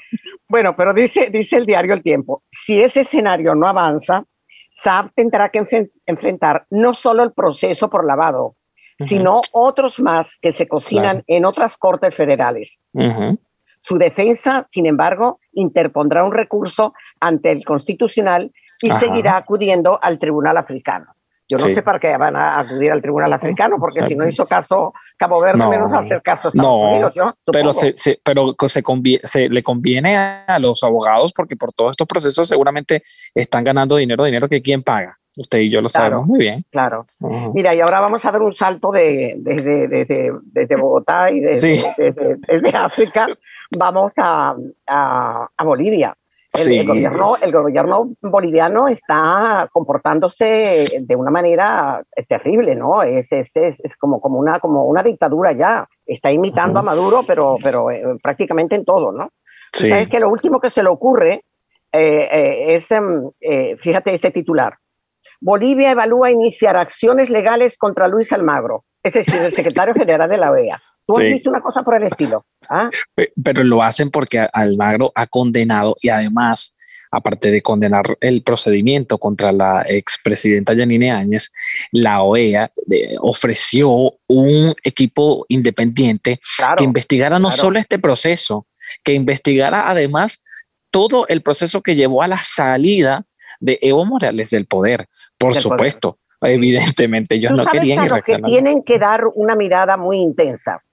Bueno, 0.48 0.75
pero 0.75 0.93
dice, 0.93 1.29
dice 1.31 1.58
el 1.58 1.65
diario 1.65 1.93
El 1.93 2.01
Tiempo, 2.01 2.43
si 2.50 2.81
ese 2.81 3.01
escenario 3.01 3.55
no 3.55 3.67
avanza, 3.67 4.25
Saab 4.70 5.12
tendrá 5.15 5.50
que 5.50 5.89
enfrentar 6.05 6.65
no 6.70 6.93
solo 6.93 7.24
el 7.24 7.34
proceso 7.34 7.89
por 7.89 8.05
lavado, 8.05 8.55
sino 9.08 9.41
otros 9.51 10.00
más 10.00 10.36
que 10.41 10.51
se 10.51 10.67
cocinan 10.67 11.24
en 11.27 11.46
otras 11.46 11.75
cortes 11.77 12.13
federales. 12.15 12.84
Su 13.81 13.98
defensa, 13.98 14.63
sin 14.70 14.86
embargo, 14.86 15.39
interpondrá 15.53 16.24
un 16.24 16.31
recurso 16.31 16.93
ante 17.20 17.51
el 17.51 17.65
Constitucional 17.65 18.51
y 18.81 18.91
seguirá 18.91 19.38
acudiendo 19.38 20.00
al 20.01 20.20
Tribunal 20.20 20.58
Africano. 20.58 21.15
Yo 21.51 21.58
no 21.58 21.74
sé 21.74 21.81
para 21.81 22.00
qué 22.00 22.15
van 22.17 22.36
a 22.36 22.60
acudir 22.60 22.91
al 22.91 23.01
Tribunal 23.01 23.34
Africano, 23.34 23.75
porque 23.79 24.08
si 24.08 24.15
no 24.15 24.27
hizo 24.27 24.46
caso 24.46 24.93
Cabo 25.17 25.41
Verde, 25.41 25.67
menos 25.67 25.91
hacer 25.93 26.22
caso 26.22 26.48
a 26.48 26.51
Estados 26.51 26.81
Unidos, 26.81 27.13
pero, 27.51 27.74
se, 27.74 27.93
pero 28.24 28.55
se, 28.70 28.81
se, 29.24 29.50
le 29.50 29.62
conviene 29.63 30.17
a 30.17 30.58
los 30.60 30.84
abogados 30.84 31.34
porque 31.34 31.55
por 31.55 31.74
todos 31.74 31.91
estos 31.91 32.08
procesos 32.08 32.48
seguramente 32.48 33.03
están 33.36 33.63
ganando 33.63 33.98
dinero, 33.98 34.24
dinero 34.24 34.48
que 34.48 34.62
quién 34.62 34.81
paga. 34.81 35.17
Usted 35.38 35.60
y 35.60 35.70
yo 35.70 35.81
lo 35.81 35.88
sabemos 35.88 36.27
muy 36.27 36.39
bien. 36.39 36.65
Claro. 36.72 37.05
Mira, 37.53 37.74
y 37.74 37.79
ahora 37.79 38.01
vamos 38.01 38.24
a 38.25 38.31
dar 38.31 38.41
un 38.41 38.53
salto 38.53 38.91
de, 38.91 39.36
desde, 39.38 39.88
desde, 39.88 40.75
Bogotá 40.75 41.31
y 41.31 41.39
desde, 41.39 41.79
desde, 42.48 42.70
África, 42.75 43.27
vamos 43.77 44.12
a, 44.17 44.55
a, 44.88 45.48
a 45.55 45.63
Bolivia. 45.63 46.15
El, 46.53 46.86
gobierno, 46.86 47.36
el 47.41 47.51
gobierno 47.51 48.12
boliviano 48.22 48.89
está 48.89 49.70
comportándose 49.72 51.00
de 51.00 51.15
una 51.15 51.31
manera 51.31 52.03
terrible, 52.27 52.75
¿no? 52.75 53.03
Es, 53.03 53.31
es, 53.31 53.51
es, 53.55 53.96
como, 53.98 54.20
como, 54.20 54.38
una, 54.38 54.60
como 54.60 54.86
una 54.86 55.01
dictadura 55.01 55.53
ya. 55.53 55.88
Está 56.05 56.29
imitando 56.29 56.79
a 56.79 56.84
Maduro, 56.84 57.24
pero, 57.25 57.55
pero 57.63 57.89
eh, 57.89 58.03
prácticamente 58.22 58.75
en 58.75 58.84
todo, 58.84 59.13
¿no? 59.13 59.29
Sí. 59.72 59.88
Sabes 59.88 60.10
que 60.10 60.20
lo 60.20 60.29
último 60.29 60.60
que 60.60 60.72
se 60.72 60.84
le 60.84 60.89
ocurre 60.89 61.46
eh, 61.93 62.27
eh, 62.31 62.75
es, 62.75 62.91
em, 62.91 63.31
fíjate 63.79 64.13
este 64.13 64.31
titular, 64.31 64.75
Bolivia 65.39 65.91
evalúa 65.91 66.31
iniciar 66.31 66.77
acciones 66.77 67.29
legales 67.29 67.77
contra 67.77 68.10
Luis 68.10 68.31
Almagro, 68.34 68.84
es 69.01 69.13
decir, 69.13 69.41
el 69.41 69.53
secretario 69.53 69.93
general 69.93 70.29
de 70.29 70.38
la 70.38 70.51
OEA. 70.51 70.81
¿Tú 71.15 71.17
has 71.17 71.33
visto 71.33 71.49
una 71.49 71.61
cosa 71.61 71.83
por 71.83 71.95
el 71.95 72.03
estilo? 72.03 72.45
¿Ah? 72.69 72.89
Pero 73.43 73.63
lo 73.63 73.83
hacen 73.83 74.09
porque 74.09 74.47
Almagro 74.53 75.11
ha 75.15 75.27
condenado 75.27 75.95
y 76.01 76.09
además, 76.09 76.75
aparte 77.11 77.51
de 77.51 77.61
condenar 77.61 78.03
el 78.21 78.43
procedimiento 78.43 79.17
contra 79.17 79.51
la 79.51 79.83
expresidenta 79.87 80.73
Yanine 80.73 81.11
Áñez, 81.11 81.51
la 81.91 82.21
OEA 82.21 82.71
ofreció 83.19 83.89
un 84.27 84.73
equipo 84.83 85.45
independiente 85.49 86.39
que 86.77 86.83
investigara 86.83 87.39
no 87.39 87.51
solo 87.51 87.79
este 87.79 87.99
proceso, 87.99 88.67
que 89.03 89.13
investigara 89.13 89.89
además 89.89 90.41
todo 90.91 91.25
el 91.27 91.41
proceso 91.41 91.81
que 91.81 91.95
llevó 91.95 92.21
a 92.21 92.27
la 92.27 92.37
salida 92.37 93.25
de 93.59 93.79
Evo 93.81 94.05
Morales 94.05 94.49
del 94.49 94.65
poder, 94.65 95.07
por 95.37 95.55
supuesto. 95.55 96.19
Evidentemente, 96.41 97.35
ellos 97.35 97.51
no 97.51 97.65
querían 97.65 98.07
que 98.23 98.39
tienen 98.39 98.83
que 98.83 98.97
dar 98.97 99.25
una 99.35 99.55
mirada 99.55 99.95
muy 99.95 100.17
intensa 100.17 100.83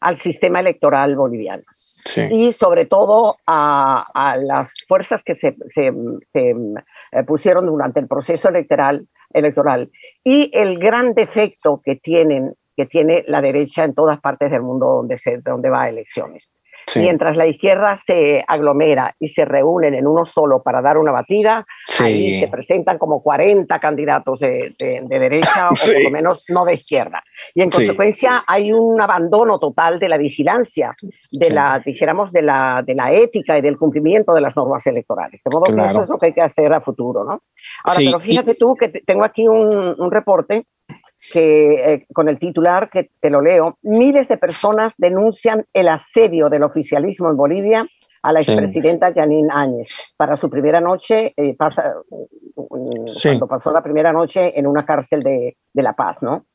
al 0.00 0.18
sistema 0.18 0.60
electoral 0.60 1.16
boliviano. 1.16 1.62
Y 2.30 2.52
sobre 2.52 2.86
todo 2.86 3.36
a, 3.46 4.36
las 4.40 4.72
fuerzas 4.88 5.22
que 5.22 5.34
se, 5.34 5.54
eh, 6.34 6.54
pusieron 7.26 7.66
durante 7.66 8.00
el 8.00 8.08
proceso 8.08 8.48
electoral, 8.48 9.06
electoral 9.32 9.90
y 10.24 10.50
el 10.54 10.78
gran 10.78 11.12
defecto 11.14 11.80
que, 11.84 11.96
tienen, 11.96 12.54
que 12.76 12.86
tiene 12.86 13.22
la 13.26 13.40
derecha 13.40 13.84
en 13.84 13.94
todas 13.94 14.20
partes 14.20 14.50
del 14.50 14.62
mundo 14.62 14.86
donde, 14.86 15.18
se, 15.18 15.38
donde 15.38 15.68
va 15.68 15.82
a 15.82 15.88
elecciones. 15.90 16.48
Mientras 16.96 17.36
la 17.36 17.46
izquierda 17.46 17.96
se 17.96 18.44
aglomera 18.46 19.14
y 19.18 19.28
se 19.28 19.44
reúnen 19.44 19.94
en 19.94 20.06
uno 20.06 20.26
solo 20.26 20.62
para 20.62 20.82
dar 20.82 20.98
una 20.98 21.12
batida, 21.12 21.62
ahí 22.00 22.40
se 22.40 22.48
presentan 22.48 22.98
como 22.98 23.22
40 23.22 23.78
candidatos 23.78 24.40
de, 24.40 24.74
derecha 24.78 25.68
o 25.68 25.74
por 25.86 26.02
lo 26.02 26.10
menos 26.10 26.46
no 26.48 26.64
de 26.64 26.74
izquierda. 26.74 27.22
Y 27.54 27.62
en 27.62 27.70
consecuencia 27.70 28.44
hay 28.46 28.72
un 28.72 29.00
abandono 29.00 29.58
total 29.58 29.98
de 29.98 30.08
la 30.08 30.16
vigilancia, 30.16 30.94
de 31.30 31.50
la, 31.50 31.80
dijéramos, 31.84 32.32
de 32.32 32.42
la, 32.42 32.82
de 32.86 32.94
la 32.94 33.12
ética 33.12 33.58
y 33.58 33.62
del 33.62 33.76
cumplimiento 33.76 34.32
de 34.32 34.40
las 34.40 34.54
normas 34.56 34.86
electorales. 34.86 35.40
De 35.44 35.50
modo 35.50 35.64
que 35.64 35.72
eso 35.72 36.02
es 36.02 36.08
lo 36.08 36.18
que 36.18 36.26
hay 36.26 36.32
que 36.32 36.42
hacer 36.42 36.72
a 36.72 36.80
futuro, 36.80 37.24
¿no? 37.24 37.42
Ahora, 37.84 37.98
pero 37.98 38.20
fíjate 38.20 38.54
tú 38.54 38.74
que 38.74 38.88
tengo 38.88 39.24
aquí 39.24 39.46
un, 39.46 39.94
un 39.98 40.10
reporte 40.10 40.66
que 41.32 41.94
eh, 41.94 42.06
con 42.12 42.28
el 42.28 42.38
titular 42.38 42.90
que 42.90 43.10
te 43.20 43.30
lo 43.30 43.40
leo, 43.40 43.78
miles 43.82 44.28
de 44.28 44.36
personas 44.36 44.92
denuncian 44.96 45.66
el 45.72 45.88
asedio 45.88 46.48
del 46.48 46.62
oficialismo 46.62 47.28
en 47.28 47.36
Bolivia 47.36 47.86
a 48.22 48.32
la 48.32 48.40
expresidenta 48.40 49.12
Janine 49.12 49.48
Áñez. 49.52 50.12
Para 50.16 50.36
su 50.36 50.50
primera 50.50 50.80
noche, 50.80 51.32
eh, 51.36 51.54
pasa, 51.56 51.94
cuando 52.54 53.48
pasó 53.48 53.72
la 53.72 53.82
primera 53.82 54.12
noche 54.12 54.58
en 54.58 54.66
una 54.66 54.84
cárcel 54.84 55.20
de, 55.20 55.56
de 55.72 55.82
La 55.82 55.94
Paz, 55.94 56.16
¿no? 56.20 56.46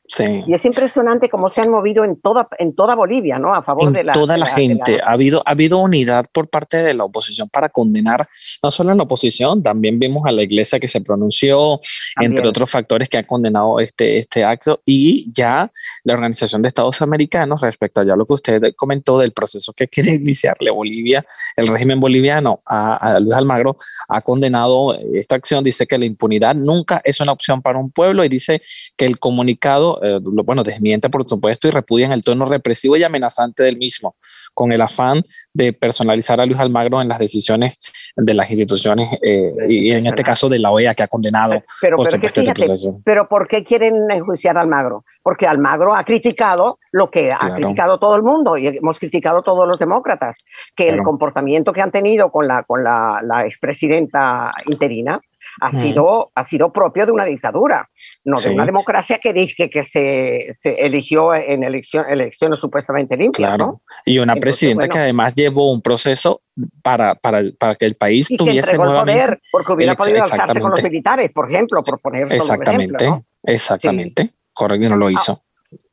Y 0.46 0.54
es 0.54 0.64
impresionante 0.64 1.28
cómo 1.28 1.50
se 1.50 1.62
han 1.62 1.70
movido 1.70 2.04
en 2.04 2.20
toda, 2.20 2.48
en 2.58 2.74
toda 2.74 2.94
Bolivia, 2.94 3.38
¿no? 3.38 3.52
A 3.54 3.62
favor 3.62 3.92
de 3.92 4.04
la. 4.04 4.12
Toda 4.12 4.36
la, 4.36 4.46
gente. 4.46 5.00
Ha, 5.04 5.12
habido, 5.12 5.42
ha 5.44 5.50
habido 5.50 5.78
unidad 5.78 6.26
por 6.32 6.48
parte 6.48 6.78
de 6.78 6.94
la 6.94 7.04
oposición 7.04 7.48
para 7.48 7.68
condenar, 7.68 8.26
no 8.62 8.70
solo 8.70 8.92
en 8.92 8.98
la 8.98 9.02
oposición, 9.02 9.62
también 9.62 9.98
vimos 9.98 10.24
a 10.26 10.32
la 10.32 10.42
iglesia 10.42 10.78
que 10.78 10.88
se 10.88 11.00
pronunció, 11.00 11.80
entre 12.20 12.46
otros 12.46 12.70
factores 12.70 13.08
que 13.08 13.18
ha 13.18 13.26
condenado 13.26 13.80
este, 13.80 14.16
este 14.16 14.44
acto. 14.44 14.80
Y 14.86 15.30
ya 15.32 15.70
la 16.04 16.14
Organización 16.14 16.62
de 16.62 16.68
Estados 16.68 17.02
Americanos, 17.02 17.62
respecto 17.62 18.00
a 18.00 18.04
ya 18.04 18.16
lo 18.16 18.24
que 18.24 18.34
usted 18.34 18.74
comentó 18.76 19.18
del 19.18 19.32
proceso 19.32 19.72
que 19.72 19.88
quiere 19.96 20.14
iniciarle 20.14 20.70
Bolivia, 20.70 21.24
el 21.56 21.66
régimen 21.66 22.00
boliviano 22.00 22.58
a, 22.66 23.18
Luis 23.20 23.34
Almagro, 23.34 23.76
ha 24.08 24.20
condenado 24.20 24.96
esta 25.14 25.34
acción. 25.34 25.64
Dice 25.64 25.86
que 25.86 25.98
la 25.98 26.04
impunidad 26.04 26.54
nunca 26.54 27.00
es 27.04 27.20
una 27.20 27.32
opción 27.32 27.60
para 27.60 27.78
un 27.78 27.90
pueblo 27.90 28.24
y 28.24 28.28
dice 28.28 28.62
que 28.96 29.05
el 29.06 29.18
comunicado 29.18 30.00
eh, 30.02 30.18
bueno, 30.22 30.62
desmiente 30.62 31.08
por 31.08 31.24
supuesto 31.24 31.68
y 31.68 31.70
repudian 31.70 32.12
el 32.12 32.22
tono 32.22 32.46
represivo 32.46 32.96
y 32.96 33.04
amenazante 33.04 33.62
del 33.62 33.76
mismo, 33.76 34.16
con 34.54 34.72
el 34.72 34.80
afán 34.80 35.22
de 35.52 35.72
personalizar 35.72 36.40
a 36.40 36.46
Luis 36.46 36.58
Almagro 36.58 37.00
en 37.00 37.08
las 37.08 37.18
decisiones 37.18 37.80
de 38.16 38.34
las 38.34 38.50
instituciones 38.50 39.18
eh, 39.22 39.52
y 39.68 39.92
en 39.92 40.06
este 40.06 40.22
caso 40.22 40.48
de 40.48 40.58
la 40.58 40.70
OEA 40.70 40.94
que 40.94 41.02
ha 41.02 41.08
condenado 41.08 41.62
pero, 41.80 41.96
por 41.96 42.06
supuesto 42.06 42.40
este 42.40 42.52
proceso. 42.52 43.00
Pero 43.04 43.28
¿por 43.28 43.48
qué 43.48 43.64
quieren 43.64 44.10
enjuiciar 44.10 44.58
a 44.58 44.60
Almagro? 44.60 45.04
Porque 45.22 45.46
Almagro 45.46 45.94
ha 45.94 46.04
criticado 46.04 46.78
lo 46.92 47.08
que 47.08 47.32
ha 47.32 47.38
criticado 47.38 47.98
todo 47.98 48.16
el 48.16 48.22
mundo 48.22 48.56
y 48.56 48.68
hemos 48.68 48.98
criticado 48.98 49.42
todos 49.42 49.66
los 49.66 49.78
demócratas, 49.78 50.38
que 50.74 50.88
el 50.88 51.02
comportamiento 51.02 51.72
que 51.72 51.82
han 51.82 51.90
tenido 51.90 52.30
con 52.30 52.46
la, 52.46 52.62
con 52.62 52.84
la, 52.84 53.20
la 53.22 53.44
expresidenta 53.44 54.50
interina 54.66 55.20
ha, 55.60 55.70
sido, 55.72 56.30
ha 56.34 56.44
sido 56.44 56.72
propio 56.72 57.06
de 57.06 57.12
una 57.12 57.24
dictadura, 57.24 57.88
no 58.24 58.38
de 58.38 58.50
una 58.50 58.66
democracia 58.66 59.18
que 59.22 59.32
dije 59.32 59.70
que 59.70 59.84
se, 59.84 60.48
se 60.52 60.74
eligió 60.74 61.34
en 61.34 61.64
elección, 61.64 62.04
elecciones 62.08 62.58
supuestamente 62.58 63.16
limpias. 63.16 63.56
Claro. 63.56 63.82
Y 64.04 64.18
una 64.18 64.36
presidenta 64.36 64.88
que 64.88 64.98
además 64.98 65.34
llevó 65.34 65.72
un 65.72 65.82
proceso 65.82 66.42
para, 66.82 67.14
para, 67.14 67.42
para 67.58 67.74
que 67.74 67.86
el 67.86 67.94
país 67.94 68.28
tuviese 68.36 68.76
nuevamente... 68.76 69.22
poder, 69.22 69.40
porque 69.50 69.72
hubiera 69.72 69.94
podido 69.94 70.22
alzarse 70.22 70.60
con 70.60 70.70
los 70.70 70.82
militares, 70.82 71.30
por 71.32 71.50
ejemplo, 71.50 71.82
por 71.82 72.00
poner 72.00 72.32
Exactamente, 72.32 73.04
ejemplo, 73.04 73.24
exactamente. 73.42 74.30
Correcto, 74.52 74.88
no 74.90 74.96
lo 74.96 75.10
hizo. 75.10 75.42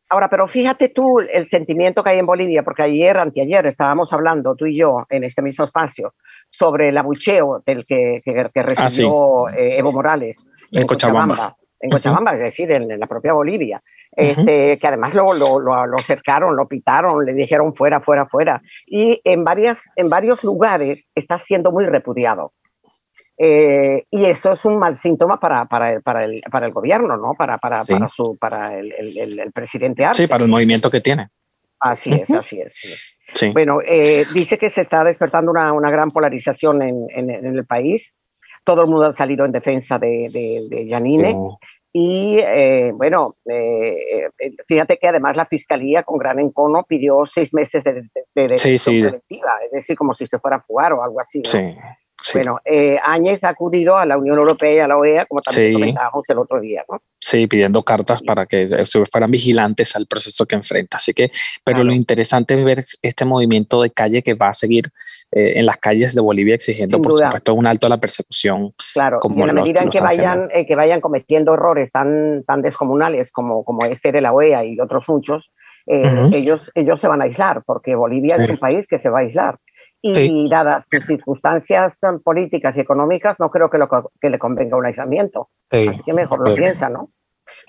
Ahora, 0.09 0.29
pero 0.29 0.47
fíjate 0.47 0.89
tú 0.89 1.19
el 1.19 1.47
sentimiento 1.47 2.03
que 2.03 2.11
hay 2.11 2.19
en 2.19 2.25
Bolivia, 2.25 2.63
porque 2.63 2.83
ayer, 2.83 3.17
anteayer, 3.17 3.65
estábamos 3.65 4.13
hablando 4.13 4.55
tú 4.55 4.65
y 4.67 4.77
yo 4.77 5.05
en 5.09 5.23
este 5.23 5.41
mismo 5.41 5.65
espacio 5.65 6.13
sobre 6.57 6.89
el 6.89 6.97
abucheo 6.97 7.61
del 7.65 7.83
que, 7.87 8.21
que, 8.23 8.39
ah, 8.39 8.63
recibió 8.63 9.49
eh, 9.49 9.77
Evo 9.77 9.91
Morales 9.91 10.37
en, 10.71 10.85
Cochabamba. 10.87 11.55
En 11.79 11.89
Cochabamba, 11.89 12.33
es 12.33 12.39
decir, 12.39 12.71
en, 12.71 12.87
la 12.99 13.07
propia 13.07 13.33
Bolivia. 13.33 13.81
Este, 14.15 14.77
que 14.77 14.87
además 14.87 15.15
lo, 15.15 15.33
lo, 15.33 15.59
lo, 15.59 15.87
lo, 15.87 15.97
cercaron, 15.97 16.55
lo 16.55 16.67
pitaron, 16.67 17.25
le 17.25 17.33
dijeron 17.33 17.73
fuera, 17.73 17.99
fuera, 17.99 18.27
fuera. 18.27 18.61
Y 18.85 19.19
en, 19.23 19.43
varias, 19.43 19.81
en 19.95 20.07
varios 20.07 20.43
lugares 20.43 21.09
está 21.15 21.37
siendo 21.37 21.71
muy 21.71 21.85
repudiado. 21.85 22.53
Eh, 23.39 24.05
y 24.11 24.25
eso 24.25 24.53
es 24.53 24.63
un 24.65 24.77
mal 24.77 24.99
síntoma 24.99 25.39
para, 25.39 25.65
para, 25.65 25.93
el, 25.93 26.03
para, 26.03 26.25
el, 26.25 26.43
para 26.51 26.67
el 26.67 26.71
gobierno, 26.71 27.17
¿no? 27.17 27.33
Para, 27.33 27.57
para, 27.57 27.83
su, 28.15 28.37
para 28.39 28.77
el, 28.77 28.91
el, 28.91 29.39
el 29.39 29.51
presidente 29.51 30.05
Sí, 30.13 30.27
para 30.27 30.43
el 30.43 30.49
movimiento 30.51 30.91
que 30.91 31.01
tiene. 31.01 31.29
Así 31.79 32.13
es, 32.13 32.29
así 32.31 32.61
es. 32.61 32.73
Bueno, 33.53 33.79
eh, 33.85 34.25
dice 34.33 34.57
que 34.57 34.69
se 34.69 34.81
está 34.81 35.03
despertando 35.03 35.51
una, 35.51 35.73
una 35.73 35.89
gran 35.89 36.11
polarización 36.11 36.81
en, 36.81 37.05
en, 37.09 37.45
el 37.45 37.65
país. 37.65 38.13
Todo 38.63 38.81
el 38.81 38.87
mundo 38.87 39.05
ha 39.05 39.13
salido 39.13 39.45
en 39.45 39.51
defensa 39.51 39.97
de, 39.97 40.29
de, 40.69 40.87
Yanine. 40.87 41.35
Y 41.91 42.37
eh, 42.39 42.91
bueno, 42.93 43.35
eh, 43.49 44.29
fíjate 44.67 44.97
que 44.97 45.07
además 45.07 45.35
la 45.35 45.45
fiscalía 45.45 46.03
con 46.03 46.17
gran 46.17 46.39
encono 46.39 46.83
pidió 46.87 47.23
seis 47.25 47.53
meses 47.53 47.83
de, 47.83 47.93
de, 47.93 48.01
de 48.33 48.47
preventiva, 48.55 49.51
es 49.65 49.71
decir, 49.71 49.95
como 49.95 50.13
si 50.13 50.25
se 50.25 50.39
fuera 50.39 50.57
a 50.57 50.61
jugar 50.61 50.93
o 50.93 51.03
algo 51.03 51.19
así. 51.19 51.41
Sí. 51.43 51.75
Bueno, 52.33 52.59
eh, 52.63 52.97
Áñez 53.03 53.43
ha 53.43 53.49
acudido 53.49 53.97
a 53.97 54.05
la 54.05 54.17
Unión 54.17 54.37
Europea 54.37 54.73
y 54.73 54.79
a 54.79 54.87
la 54.87 54.97
OEA, 54.97 55.25
como 55.25 55.41
también 55.41 55.73
comentábamos 55.73 56.23
el 56.27 56.37
otro 56.37 56.61
día, 56.61 56.83
¿no? 56.89 57.01
Sí, 57.19 57.47
pidiendo 57.47 57.83
cartas 57.83 58.21
para 58.21 58.45
que 58.45 58.67
fueran 59.09 59.31
vigilantes 59.31 59.95
al 59.95 60.07
proceso 60.07 60.45
que 60.45 60.55
enfrenta. 60.55 60.97
Así 60.97 61.13
que, 61.13 61.31
pero 61.63 61.83
lo 61.83 61.93
interesante 61.93 62.53
es 62.53 62.63
ver 62.63 62.83
este 63.01 63.25
movimiento 63.25 63.81
de 63.81 63.89
calle 63.91 64.21
que 64.21 64.33
va 64.33 64.49
a 64.49 64.53
seguir 64.53 64.85
eh, 65.31 65.53
en 65.55 65.65
las 65.65 65.77
calles 65.77 66.13
de 66.15 66.21
Bolivia 66.21 66.55
exigiendo, 66.55 67.01
por 67.01 67.13
supuesto, 67.13 67.53
un 67.53 67.67
alto 67.67 67.87
a 67.87 67.89
la 67.89 67.97
persecución. 67.97 68.73
Claro, 68.93 69.19
y 69.23 69.41
en 69.41 69.47
la 69.47 69.53
medida 69.53 69.81
en 69.81 69.89
que 69.89 70.01
vayan, 70.01 70.49
eh, 70.53 70.65
que 70.65 70.75
vayan 70.75 71.01
cometiendo 71.01 71.53
errores 71.53 71.91
tan, 71.91 72.43
tan 72.45 72.61
descomunales 72.61 73.31
como, 73.31 73.63
como 73.63 73.85
este 73.85 74.11
de 74.11 74.21
la 74.21 74.33
OEA 74.33 74.65
y 74.65 74.79
otros 74.79 75.03
muchos, 75.07 75.51
eh, 75.85 76.29
ellos, 76.33 76.61
ellos 76.75 76.99
se 77.01 77.07
van 77.07 77.21
a 77.21 77.25
aislar, 77.25 77.63
porque 77.65 77.95
Bolivia 77.95 78.35
es 78.37 78.49
un 78.49 78.57
país 78.57 78.87
que 78.87 78.99
se 78.99 79.09
va 79.09 79.19
a 79.19 79.21
aislar. 79.21 79.57
Y, 80.05 80.49
dadas 80.49 80.85
sus 80.91 81.05
circunstancias 81.05 81.97
políticas 82.25 82.75
y 82.75 82.81
económicas, 82.81 83.39
no 83.39 83.49
creo 83.49 83.69
que, 83.69 83.77
lo, 83.77 83.87
que 84.19 84.29
le 84.29 84.37
convenga 84.37 84.75
un 84.75 84.85
aislamiento. 84.85 85.47
Así 85.71 86.03
que 86.05 86.11
mejor 86.11 86.45
lo 86.45 86.53
piensa, 86.53 86.89
¿no? 86.89 87.09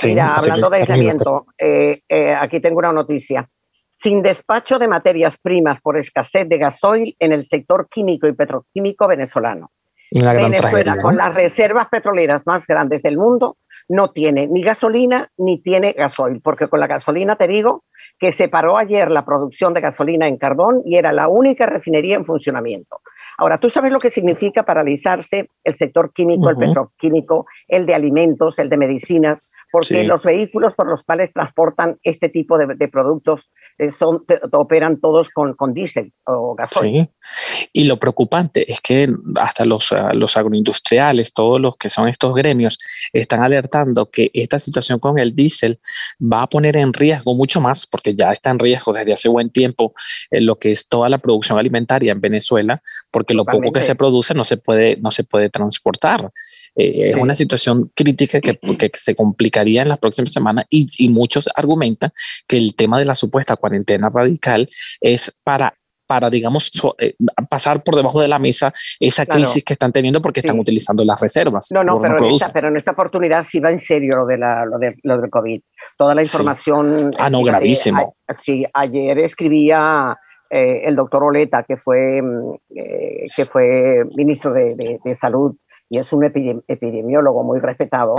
Mira, 0.02 0.34
hablando 0.34 0.68
de 0.68 0.76
aislamiento, 0.78 1.46
eh, 1.56 2.02
eh, 2.08 2.34
aquí 2.34 2.58
tengo 2.60 2.78
una 2.78 2.92
noticia. 2.92 3.48
Sin 3.88 4.20
despacho 4.20 4.80
de 4.80 4.88
materias 4.88 5.38
primas 5.38 5.80
por 5.80 5.96
escasez 5.96 6.48
de 6.48 6.58
gasoil 6.58 7.14
en 7.20 7.32
el 7.32 7.44
sector 7.44 7.88
químico 7.88 8.26
y 8.26 8.32
petroquímico 8.32 9.06
venezolano. 9.06 9.70
Venezuela, 10.10 10.98
con 10.98 11.16
las 11.16 11.34
reservas 11.34 11.88
petroleras 11.88 12.42
más 12.46 12.66
grandes 12.66 13.02
del 13.02 13.16
mundo, 13.16 13.56
no 13.88 14.10
tiene 14.10 14.46
ni 14.46 14.62
gasolina 14.62 15.30
ni 15.36 15.60
tiene 15.60 15.92
gasoil, 15.92 16.40
porque 16.40 16.68
con 16.68 16.80
la 16.80 16.86
gasolina, 16.86 17.36
te 17.36 17.46
digo, 17.46 17.84
que 18.25 18.33
se 18.33 18.49
paró 18.49 18.78
ayer 18.78 19.11
la 19.11 19.26
producción 19.26 19.75
de 19.75 19.83
gasolina 19.83 20.26
en 20.26 20.38
Cardón 20.38 20.81
y 20.87 20.97
era 20.97 21.12
la 21.12 21.28
única 21.28 21.66
refinería 21.66 22.16
en 22.16 22.25
funcionamiento. 22.25 23.02
Ahora, 23.37 23.59
¿tú 23.59 23.69
sabes 23.69 23.93
lo 23.93 23.99
que 23.99 24.09
significa 24.09 24.62
paralizarse 24.62 25.50
el 25.62 25.75
sector 25.75 26.11
químico, 26.14 26.49
el 26.49 26.57
petroquímico, 26.57 27.45
el 27.69 27.85
de 27.85 27.95
alimentos, 27.95 28.59
el 28.59 28.71
de 28.71 28.78
medicinas? 28.78 29.50
Porque 29.75 30.04
los 30.04 30.23
vehículos 30.23 30.73
por 30.76 30.87
los 30.87 31.02
cuales 31.02 31.33
transportan 31.33 31.99
este 32.04 32.28
tipo 32.28 32.57
de, 32.59 32.87
productos 32.87 33.50
eh, 33.76 33.90
son, 33.90 34.25
operan 34.52 35.00
todos 35.00 35.31
con, 35.31 35.54
con 35.54 35.75
diésel 35.75 36.12
o 36.26 36.54
gasolina. 36.54 37.09
Sí. 37.21 37.69
Y 37.73 37.85
lo 37.88 37.99
preocupante 37.99 38.71
es 38.71 38.81
que 38.81 39.09
hasta 39.35 39.64
los, 39.64 39.90
ah, 39.90 40.12
los 40.14 40.37
agroindustriales, 40.37 41.35
todos 41.35 41.61
los 41.61 41.76
que 41.76 41.88
son 41.88 42.07
estos 42.07 42.37
gremios, 42.37 42.78
están 43.12 43.43
alertando 43.43 44.09
que 44.09 44.31
esta 44.33 44.61
situación 44.61 45.00
con 45.00 45.19
el 45.19 45.35
diésel 45.35 45.81
va 46.21 46.43
a 46.43 46.47
poner 46.47 46.76
en 46.76 46.93
riesgo 46.93 47.35
mucho 47.35 47.61
más, 47.61 47.85
porque 47.85 48.14
ya 48.14 48.31
está 48.31 48.50
en 48.50 48.61
riesgo 48.61 48.93
desde 48.93 49.12
hace 49.12 49.28
buen 49.28 49.50
tiempo 49.50 49.93
eh, 50.31 50.40
lo 50.40 50.57
que 50.57 50.71
es 50.71 50.87
toda 50.88 51.09
la 51.09 51.19
producción 51.19 51.59
alimentaria 51.59 52.12
en 52.12 52.21
Venezuela, 52.21 52.81
porque 53.11 53.35
lo 53.35 53.45
poco 53.45 53.73
que 53.73 53.83
se 53.83 53.97
produce 53.97 54.35
no 54.35 54.45
se 54.45 54.57
puede, 54.57 54.99
no 55.00 55.11
se 55.11 55.25
puede 55.25 55.50
transportar. 55.50 56.31
Eh, 56.76 57.11
es 57.11 57.16
una 57.16 57.35
situación 57.35 57.90
crítica 57.95 58.40
que, 58.40 58.59
que 58.78 58.90
se 58.95 59.14
complica 59.14 59.62
en 59.62 59.88
las 59.88 59.99
próximas 59.99 60.33
semanas 60.33 60.66
y, 60.71 61.09
muchos 61.09 61.49
argumentan 61.54 62.11
que 62.49 62.57
el 62.57 62.75
tema 62.75 62.99
de 62.99 63.04
la 63.04 63.14
supuesta 63.14 63.57
cuarentena 63.57 64.11
radical 64.12 64.69
es 65.00 65.40
para 65.45 65.75
para, 66.07 66.28
digamos, 66.28 66.71
eh, 66.99 67.14
pasar 67.49 67.83
por 67.83 67.97
debajo 67.97 68.21
de 68.21 68.28
la 68.28 68.38
mesa 68.38 68.75
esa 69.00 69.25
crisis 69.25 69.64
que 69.64 69.73
están 69.73 69.90
teniendo 69.90 70.21
porque 70.21 70.40
están 70.40 70.59
utilizando 70.59 71.02
las 71.02 71.19
reservas. 71.19 71.69
No, 71.73 71.83
no, 71.83 71.99
pero, 71.99 72.19
en 72.19 72.35
esta, 72.35 72.52
pero 72.52 72.69
en 72.69 72.76
esta 72.76 72.93
oportunidad 72.93 73.47
sí 73.49 73.59
va 73.59 73.71
en 73.71 73.78
serio 73.78 74.19
lo, 74.19 74.26
de 74.26 74.37
la, 74.37 74.66
lo, 74.66 74.78
de, 74.78 74.97
lo 75.02 75.19
del 75.19 75.31
COVID. 75.31 75.62
Toda 75.97 76.14
la 76.14 76.21
información. 76.21 77.11
Ah, 77.19 77.31
no, 77.31 77.43
gravísimo. 77.43 78.16
sí, 78.38 78.66
ayer 78.75 79.19
escribía 79.21 80.14
eh, 80.50 80.83
el 80.85 80.95
doctor 80.95 81.25
Oleta, 81.25 81.62
que 81.62 81.76
fue, 81.78 82.21
mm, 82.21 82.54
eh, 82.76 83.26
que 83.35 83.47
fue 83.47 84.04
ministro 84.14 84.52
de, 84.52 84.76
de, 84.76 85.00
de, 85.02 85.16
Salud 85.16 85.57
y 85.88 85.98
es 85.98 86.12
un 86.12 86.24
epidemiólogo 86.24 87.42
muy 87.44 87.60
respetado, 87.60 88.16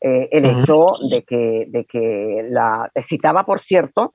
eh, 0.00 0.28
el 0.32 0.44
hecho 0.44 0.92
de 1.08 1.22
que, 1.22 1.66
de 1.68 1.84
que 1.84 2.46
la 2.50 2.90
citaba, 3.00 3.46
por 3.46 3.60
cierto, 3.60 4.14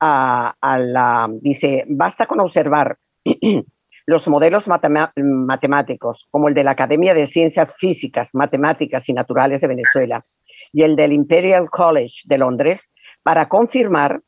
a, 0.00 0.78
la, 0.78 1.28
dice, 1.40 1.84
basta 1.88 2.26
con 2.26 2.40
observar 2.40 2.98
los 4.06 4.28
modelos 4.28 4.66
matemáticos, 4.68 6.26
como 6.30 6.48
el 6.48 6.54
de 6.54 6.64
la 6.64 6.72
Academia 6.72 7.14
de 7.14 7.26
Ciencias 7.26 7.74
Físicas, 7.78 8.34
Matemáticas 8.34 9.08
y 9.08 9.14
Naturales 9.14 9.60
de 9.62 9.68
Venezuela 9.68 10.20
y 10.72 10.82
el 10.82 10.94
del 10.94 11.12
Imperial 11.12 11.70
College 11.70 12.22
de 12.26 12.38
Londres, 12.38 12.90
para 13.22 13.48
confirmar 13.48 14.20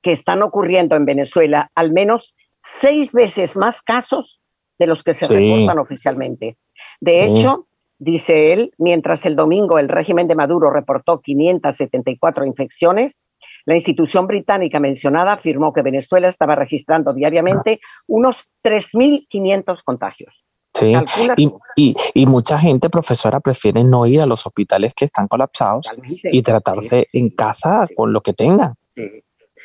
que 0.00 0.12
están 0.12 0.42
ocurriendo 0.42 0.96
en 0.96 1.04
Venezuela 1.04 1.70
al 1.74 1.92
menos 1.92 2.34
seis 2.62 3.12
veces 3.12 3.56
más 3.56 3.82
casos 3.82 4.40
de 4.78 4.86
los 4.86 5.02
que 5.02 5.14
se 5.14 5.32
reportan 5.32 5.78
oficialmente. 5.78 6.56
De 7.02 7.24
hecho, 7.24 7.66
dice 7.98 8.52
él, 8.52 8.72
mientras 8.78 9.26
el 9.26 9.34
domingo 9.34 9.80
el 9.80 9.88
régimen 9.88 10.28
de 10.28 10.36
Maduro 10.36 10.70
reportó 10.70 11.20
574 11.20 12.46
infecciones, 12.46 13.16
la 13.64 13.74
institución 13.74 14.28
británica 14.28 14.78
mencionada 14.78 15.32
afirmó 15.32 15.72
que 15.72 15.82
Venezuela 15.82 16.28
estaba 16.28 16.54
registrando 16.54 17.12
diariamente 17.12 17.80
unos 18.06 18.48
3.500 18.62 19.80
contagios. 19.84 20.44
Sí, 20.72 20.92
y, 21.36 21.94
y, 22.14 22.26
mucha 22.26 22.56
gente, 22.56 22.88
profesora, 22.88 23.40
prefiere 23.40 23.82
no 23.82 24.06
ir 24.06 24.20
a 24.20 24.26
los 24.26 24.46
hospitales 24.46 24.94
que 24.94 25.04
están 25.04 25.26
colapsados 25.26 25.92
y 26.06 26.40
tratarse 26.40 27.08
en 27.12 27.30
casa 27.30 27.88
con 27.96 28.12
lo 28.12 28.20
que 28.20 28.32
tengan. 28.32 28.74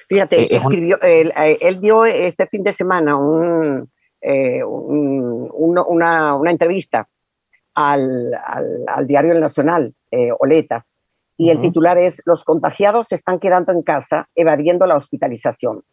Fíjate, 0.10 0.42
eh, 0.42 0.48
escribió, 0.58 0.98
eh, 1.04 1.58
él, 1.62 1.80
dio 1.82 2.04
este 2.04 2.48
fin 2.48 2.64
de 2.64 2.74
semana 2.74 3.16
un, 3.16 3.90
eh, 4.22 4.64
una, 4.64 6.36
una 6.36 6.52
entrevista 6.52 7.08
al, 7.78 8.34
al, 8.88 9.06
diario 9.06 9.34
El 9.34 9.40
Nacional, 9.40 9.94
eh, 10.10 10.30
Oleta, 10.40 10.86
y 11.38 11.52
el 11.52 11.62
titular 11.62 12.00
es 12.00 12.20
Los 12.26 12.44
contagiados 12.44 13.08
se 13.08 13.16
están 13.16 13.40
quedando 13.40 13.72
en 13.72 13.84
casa 13.84 14.28
evadiendo 14.34 14.88
la 14.88 14.98
hospitalización. 14.98 15.84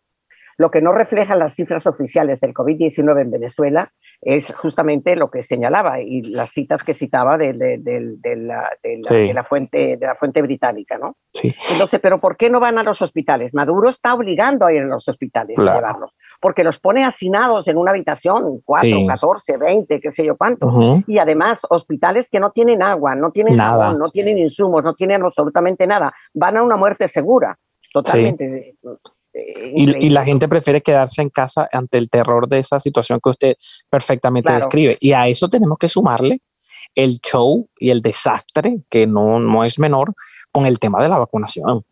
Lo 0.56 0.70
que 0.70 0.80
no 0.80 0.92
reflejan 0.92 1.38
las 1.38 1.54
cifras 1.54 1.86
oficiales 1.86 2.40
del 2.40 2.54
COVID-19 2.54 3.20
en 3.20 3.30
Venezuela 3.30 3.92
es 4.20 4.52
justamente 4.54 5.16
lo 5.16 5.30
que 5.30 5.42
señalaba 5.42 6.00
y 6.00 6.22
las 6.22 6.52
citas 6.52 6.82
que 6.82 6.94
citaba 6.94 7.36
de, 7.36 7.52
la, 7.54 9.44
fuente, 9.44 9.96
de 9.96 10.06
la 10.06 10.14
fuente 10.14 10.42
británica, 10.42 10.98
¿no? 10.98 11.16
Sí. 11.32 11.54
Entonces, 11.72 12.00
pero 12.00 12.20
¿por 12.20 12.36
qué 12.36 12.48
no 12.48 12.60
van 12.60 12.78
a 12.78 12.82
los 12.82 13.02
hospitales? 13.02 13.52
Maduro 13.54 13.90
está 13.90 14.14
obligando 14.14 14.66
a 14.66 14.72
ir 14.72 14.82
a 14.82 14.86
los 14.86 15.06
hospitales 15.08 15.58
a 15.58 15.74
llevarlos, 15.74 16.16
porque 16.40 16.64
los 16.64 16.78
pone 16.78 17.04
hacinados 17.04 17.68
en 17.68 17.76
una 17.76 17.90
habitación, 17.90 18.60
4, 18.64 19.06
14, 19.06 19.56
20, 19.56 20.00
qué 20.00 20.10
sé 20.10 20.24
yo 20.24 20.36
cuánto. 20.36 21.02
Y 21.06 21.18
además, 21.18 21.60
hospitales 21.68 22.28
que 22.30 22.40
no 22.40 22.50
tienen 22.50 22.82
agua, 22.82 23.14
no 23.14 23.30
tienen 23.30 23.56
nada, 23.56 23.94
no 23.94 24.10
tienen 24.10 24.38
insumos, 24.38 24.82
no 24.84 24.94
tienen 24.94 25.22
absolutamente 25.22 25.86
nada. 25.86 26.14
Van 26.32 26.56
a 26.56 26.62
una 26.62 26.76
muerte 26.76 27.08
segura, 27.08 27.58
totalmente. 27.92 28.76
Y, 29.74 30.10
la 30.10 30.24
gente 30.24 30.48
prefiere 30.48 30.80
quedarse 30.80 31.20
en 31.20 31.28
casa 31.28 31.68
ante 31.72 31.98
el 31.98 32.08
terror 32.08 32.48
de 32.48 32.58
esa 32.60 32.78
situación 32.78 33.18
que 33.22 33.30
usted 33.30 33.54
perfectamente 33.90 34.52
describe. 34.52 34.96
Y 35.00 35.12
a 35.12 35.26
eso 35.26 35.48
tenemos 35.48 35.78
que 35.78 35.88
sumarle 35.88 36.40
el 36.94 37.18
show 37.18 37.68
y 37.78 37.90
el 37.90 38.00
desastre, 38.00 38.78
que 38.88 39.06
no, 39.06 39.40
no 39.40 39.64
es 39.64 39.78
menor, 39.78 40.14
con 40.52 40.66
el 40.66 40.78
tema 40.78 41.02
de 41.02 41.08
la 41.08 41.18
vacunación. 41.18 41.84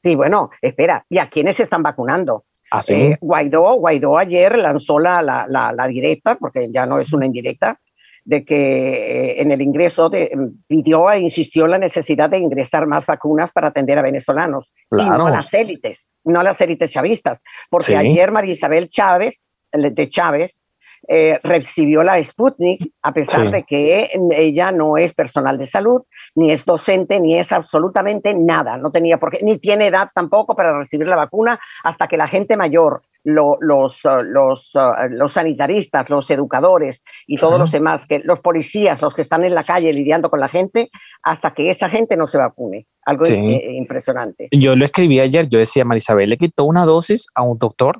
Sí, 0.00 0.14
bueno, 0.14 0.50
espera, 0.62 1.04
¿y 1.08 1.18
a 1.18 1.28
quiénes 1.28 1.56
se 1.56 1.64
están 1.64 1.82
vacunando? 1.82 2.44
Así. 2.70 2.94
¿Ah, 2.94 2.98
eh, 2.98 3.18
Guaidó, 3.20 3.74
Guaidó 3.74 4.16
ayer 4.16 4.56
lanzó 4.58 5.00
la, 5.00 5.22
la, 5.22 5.46
la, 5.48 5.86
directa, 5.88 6.36
porque 6.36 6.68
ya 6.70 6.86
no 6.86 7.00
es 7.00 7.12
una 7.12 7.26
indirecta, 7.26 7.80
de 8.24 8.44
que 8.44 8.56
eh, 8.56 9.42
en 9.42 9.50
el 9.50 9.62
ingreso 9.62 10.08
de, 10.08 10.30
pidió 10.66 11.10
e 11.10 11.20
insistió 11.20 11.64
en 11.64 11.72
la 11.72 11.78
necesidad 11.78 12.30
de 12.30 12.38
ingresar 12.38 12.86
más 12.86 13.06
vacunas 13.06 13.50
para 13.50 13.68
atender 13.68 13.98
a 13.98 14.02
venezolanos 14.02 14.72
y 14.90 15.04
no 15.04 15.26
a 15.26 15.30
las 15.30 15.52
élites, 15.54 16.06
no 16.24 16.40
a 16.40 16.42
las 16.42 16.60
élites 16.60 16.92
chavistas, 16.92 17.42
porque 17.70 17.96
ayer 17.96 18.30
María 18.30 18.54
Isabel 18.54 18.88
Chávez, 18.90 19.46
de 19.72 20.08
Chávez, 20.08 20.60
eh, 21.06 21.38
recibió 21.42 22.02
la 22.02 22.22
Sputnik 22.22 22.92
a 23.02 23.12
pesar 23.12 23.50
de 23.50 23.62
que 23.62 24.10
ella 24.36 24.72
no 24.72 24.96
es 24.96 25.14
personal 25.14 25.56
de 25.56 25.64
salud, 25.64 26.02
ni 26.34 26.50
es 26.50 26.64
docente, 26.64 27.20
ni 27.20 27.38
es 27.38 27.52
absolutamente 27.52 28.34
nada, 28.34 28.76
no 28.76 28.90
tenía 28.90 29.18
por 29.18 29.30
qué, 29.30 29.38
ni 29.42 29.58
tiene 29.58 29.86
edad 29.86 30.10
tampoco 30.14 30.54
para 30.54 30.76
recibir 30.76 31.06
la 31.06 31.16
vacuna 31.16 31.58
hasta 31.84 32.08
que 32.08 32.16
la 32.16 32.28
gente 32.28 32.56
mayor 32.56 33.02
los, 33.24 34.04
uh, 34.04 34.22
los, 34.22 34.74
uh, 34.74 35.08
los 35.10 35.32
sanitaristas, 35.32 36.08
los 36.08 36.30
educadores 36.30 37.02
y 37.26 37.36
todos 37.36 37.58
los 37.58 37.70
demás, 37.70 38.06
que 38.06 38.20
los 38.20 38.40
policías, 38.40 39.00
los 39.02 39.14
que 39.14 39.22
están 39.22 39.44
en 39.44 39.54
la 39.54 39.64
calle 39.64 39.92
lidiando 39.92 40.30
con 40.30 40.40
la 40.40 40.48
gente, 40.48 40.90
hasta 41.22 41.52
que 41.52 41.70
esa 41.70 41.88
gente 41.88 42.16
no 42.16 42.26
se 42.26 42.38
vacune. 42.38 42.86
Algo 43.04 43.24
impresionante. 43.26 44.48
Yo 44.52 44.76
lo 44.76 44.84
escribí 44.84 45.18
ayer, 45.20 45.48
yo 45.48 45.58
decía, 45.58 45.84
Marisabel 45.84 46.30
le 46.30 46.36
quitó 46.36 46.64
una 46.64 46.84
dosis 46.84 47.28
a 47.34 47.42
un 47.42 47.58
doctor 47.58 47.98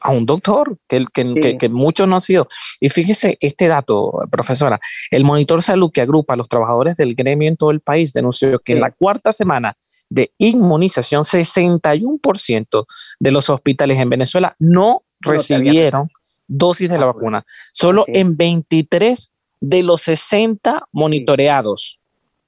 a 0.00 0.10
un 0.10 0.26
doctor, 0.26 0.76
que, 0.88 1.04
que, 1.12 1.58
que, 1.58 1.68
muchos 1.68 2.08
no 2.08 2.16
han 2.16 2.20
sido. 2.20 2.48
Y 2.80 2.88
fíjese 2.88 3.38
este 3.40 3.68
dato, 3.68 4.12
profesora, 4.30 4.78
el 5.10 5.24
monitor 5.24 5.62
salud 5.62 5.90
que 5.92 6.00
agrupa 6.00 6.34
a 6.34 6.36
los 6.36 6.48
trabajadores 6.48 6.96
del 6.96 7.14
gremio 7.14 7.48
en 7.48 7.56
todo 7.56 7.70
el 7.70 7.80
país 7.80 8.12
denunció 8.12 8.58
que 8.60 8.72
en 8.72 8.80
la 8.80 8.90
cuarta 8.90 9.32
semana 9.32 9.76
de 10.08 10.32
inmunización, 10.38 11.22
61% 11.22 12.84
de 13.18 13.30
los 13.30 13.50
hospitales 13.50 13.98
en 13.98 14.10
Venezuela 14.10 14.54
no 14.58 15.02
recibieron 15.20 16.08
dosis 16.46 16.88
de 16.88 16.98
la 16.98 17.06
vacuna. 17.06 17.44
Solo 17.72 18.04
en 18.06 18.36
23 18.36 19.32
de 19.60 19.82
los 19.82 20.02
60 20.02 20.88
monitoreados. 20.92 21.98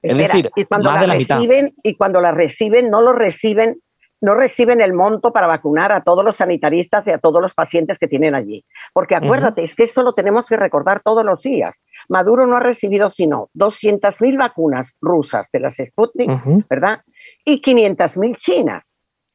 Es 0.01 0.17
decir, 0.17 0.49
más 0.69 1.01
de 1.01 1.07
la 1.07 1.15
reciben, 1.15 1.65
mitad. 1.65 1.79
Y 1.83 1.95
cuando 1.95 2.21
la 2.21 2.31
reciben, 2.31 2.89
no 2.89 3.01
lo 3.01 3.13
reciben 3.13 3.81
no 4.21 4.35
reciben 4.35 4.81
el 4.81 4.93
monto 4.93 5.31
para 5.31 5.47
vacunar 5.47 5.91
a 5.91 6.03
todos 6.03 6.23
los 6.25 6.37
sanitaristas 6.37 7.07
y 7.07 7.11
a 7.11 7.19
todos 7.19 7.41
los 7.41 7.53
pacientes 7.53 7.97
que 7.97 8.07
tienen 8.07 8.35
allí. 8.35 8.65
Porque 8.93 9.15
acuérdate, 9.15 9.63
es 9.63 9.75
que 9.75 9.83
eso 9.83 10.03
lo 10.03 10.13
tenemos 10.13 10.45
que 10.47 10.57
recordar 10.57 11.01
todos 11.03 11.25
los 11.25 11.41
días. 11.41 11.75
Maduro 12.07 12.47
no 12.47 12.57
ha 12.57 12.61
recibido 12.61 13.11
sino 13.11 13.49
200.000 13.55 14.37
vacunas 14.37 14.95
rusas 15.01 15.49
de 15.51 15.59
las 15.59 15.75
Sputnik, 15.75 16.31
¿verdad? 16.69 17.01
Y 17.45 17.61
500.000 17.61 18.37
chinas 18.37 18.88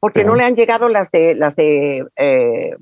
porque 0.05 0.23
no 0.23 0.35
le 0.35 0.45
han 0.45 0.55
llegado 0.55 0.90
las 0.90 1.11
de 1.11 1.35
las 1.35 1.57
de 1.57 2.05
eh, 2.17 2.77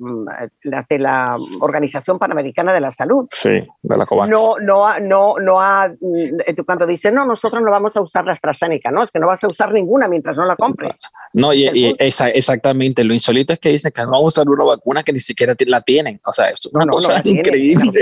las 0.65 0.89
de 0.89 0.99
la 0.99 1.37
Organización 1.61 2.19
Panamericana 2.19 2.75
de 2.75 2.81
la 2.81 2.91
Salud. 2.91 3.27
Sí, 3.31 3.65
de 3.81 3.97
la 3.97 4.05
COVAX. 4.07 4.29
No, 4.29 4.57
no, 4.59 4.99
no, 4.99 5.37
no 5.39 5.61
ha 5.61 5.87
eh, 5.87 6.57
cuando 6.67 6.85
dice 6.85 7.13
no, 7.13 7.25
nosotros 7.25 7.63
no 7.63 7.71
vamos 7.71 7.93
a 7.95 8.01
usar 8.01 8.25
la 8.25 8.33
AstraZeneca, 8.33 8.91
no, 8.91 9.05
es 9.05 9.13
que 9.13 9.21
no 9.21 9.29
vas 9.29 9.45
a 9.45 9.47
usar 9.47 9.73
ninguna 9.73 10.09
mientras 10.09 10.37
no 10.37 10.45
la 10.47 10.57
compres. 10.57 10.99
No, 11.33 11.55
y, 11.55 11.95
exactamente, 12.01 13.05
lo 13.05 13.15
insólito 13.15 13.53
es 13.53 13.61
que 13.61 13.69
dicen 13.69 13.93
que 13.95 14.03
no 14.03 14.11
vamos 14.11 14.37
a 14.37 14.41
usar 14.41 14.49
una 14.49 14.65
vacuna 14.65 15.05
que 15.05 15.13
ni 15.13 15.21
siquiera 15.21 15.55
la 15.67 15.81
tienen, 15.81 16.19
o 16.27 16.33
sea, 16.33 16.49
es 16.49 16.69
una 16.73 16.87
cosa 16.87 17.23
increíble. 17.25 18.01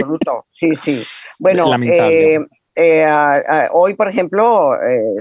sí, 0.48 0.70
sí. 0.76 1.02
Bueno, 1.40 1.70
eh, 2.74 3.06
hoy, 3.72 3.92
por 3.92 4.09
ejemplo, 4.09 4.70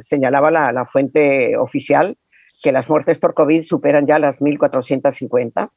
señalaba 0.03 0.51
la, 0.51 0.71
la 0.71 0.85
fuente 0.85 1.57
oficial 1.57 2.15
que 2.61 2.71
las 2.71 2.89
muertes 2.89 3.17
por 3.17 3.33
COVID 3.33 3.63
superan 3.63 4.05
ya 4.05 4.19
las 4.19 4.41
1.450. 4.41 5.69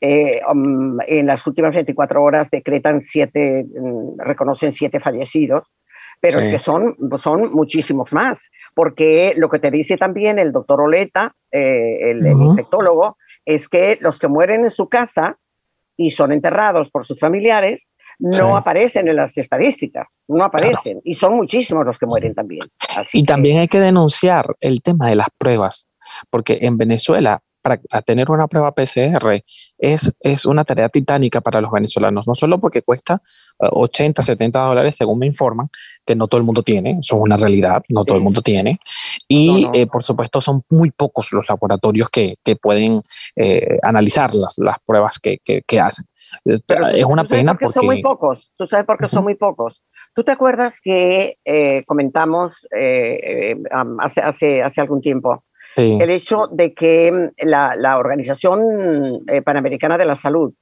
Eh, 0.00 0.40
um, 0.50 0.98
en 1.06 1.26
las 1.26 1.46
últimas 1.46 1.74
24 1.74 2.22
horas 2.22 2.50
decretan 2.50 3.00
siete, 3.00 3.64
mm, 3.64 4.18
reconocen 4.18 4.72
siete 4.72 5.00
fallecidos, 5.00 5.74
pero 6.20 6.40
es 6.40 6.48
que 6.48 6.58
son, 6.58 6.96
son 7.22 7.52
muchísimos 7.52 8.12
más, 8.12 8.42
porque 8.74 9.34
lo 9.36 9.48
que 9.48 9.58
te 9.58 9.70
dice 9.70 9.96
también 9.96 10.38
el 10.38 10.52
doctor 10.52 10.80
Oleta, 10.80 11.34
eh, 11.50 12.10
el, 12.10 12.26
infectólogo, 12.26 13.16
es 13.44 13.68
que 13.68 13.98
los 14.00 14.18
que 14.18 14.28
mueren 14.28 14.64
en 14.64 14.70
su 14.70 14.88
casa 14.88 15.38
y 15.96 16.10
son 16.10 16.32
enterrados 16.32 16.90
por 16.90 17.06
sus 17.06 17.18
familiares, 17.18 17.92
no 18.18 18.56
aparecen 18.56 19.08
en 19.08 19.16
las 19.16 19.36
estadísticas, 19.36 20.08
no 20.26 20.42
aparecen, 20.44 21.00
y 21.04 21.14
son 21.14 21.34
muchísimos 21.34 21.84
los 21.84 21.98
que 21.98 22.06
mueren 22.06 22.34
también. 22.34 22.62
y 23.12 23.24
también 23.24 23.58
hay 23.58 23.68
que 23.68 23.78
denunciar 23.78 24.46
el 24.60 24.80
tema 24.80 25.08
de 25.08 25.16
las 25.16 25.28
pruebas 25.36 25.86
porque 26.30 26.58
en 26.62 26.76
Venezuela 26.76 27.40
para 27.66 28.02
tener 28.02 28.30
una 28.30 28.46
prueba 28.46 28.72
PCR 28.72 29.42
es, 29.78 30.12
es 30.20 30.46
una 30.46 30.64
tarea 30.64 30.88
titánica 30.88 31.40
para 31.40 31.60
los 31.60 31.72
venezolanos, 31.72 32.28
no 32.28 32.34
solo 32.34 32.60
porque 32.60 32.82
cuesta 32.82 33.20
80, 33.58 34.22
eh, 34.22 34.24
70 34.24 34.60
dólares, 34.60 34.96
según 34.96 35.18
me 35.18 35.26
informan, 35.26 35.68
que 36.04 36.14
no 36.14 36.28
todo 36.28 36.38
el 36.38 36.44
mundo 36.44 36.62
tiene, 36.62 36.98
eso 37.00 37.16
es 37.16 37.22
una 37.22 37.36
realidad, 37.36 37.82
no 37.88 38.04
todo 38.04 38.18
el 38.18 38.24
mundo 38.24 38.40
tiene, 38.40 38.78
y 39.26 39.66
eh, 39.74 39.86
por 39.86 40.02
supuesto 40.04 40.40
son 40.40 40.62
muy 40.70 40.90
pocos 40.92 41.32
los 41.32 41.48
laboratorios 41.48 42.08
que, 42.08 42.36
que 42.44 42.54
pueden 42.54 43.02
eh, 43.34 43.78
analizar 43.82 44.34
las, 44.34 44.58
las 44.58 44.78
pruebas 44.86 45.18
que, 45.18 45.38
que, 45.44 45.80
hacen. 45.80 46.06
es 46.44 47.04
una 47.04 47.24
pena 47.24 47.58
porque... 47.58 47.80
Son 47.80 47.86
muy 47.86 48.02
pocos, 48.02 48.52
tú 48.56 48.66
sabes 48.66 48.86
por 48.86 48.98
qué 48.98 49.08
son 49.08 49.24
muy 49.24 49.34
pocos. 49.34 49.82
¿Tú 50.14 50.24
te 50.24 50.32
acuerdas 50.32 50.80
que 50.82 51.36
comentamos 51.86 52.66
hace, 54.00 54.20
hace, 54.20 54.62
hace 54.62 54.80
algún 54.80 55.02
tiempo 55.02 55.44
el 55.76 56.10
hecho 56.10 56.48
de 56.50 56.74
que 56.74 57.12
mm, 57.12 57.46
la, 57.46 57.98
Organización 57.98 59.20
eh, 59.26 59.42
Panamericana 59.42 59.98
de 59.98 60.04
la 60.04 60.16
Salud, 60.16 60.52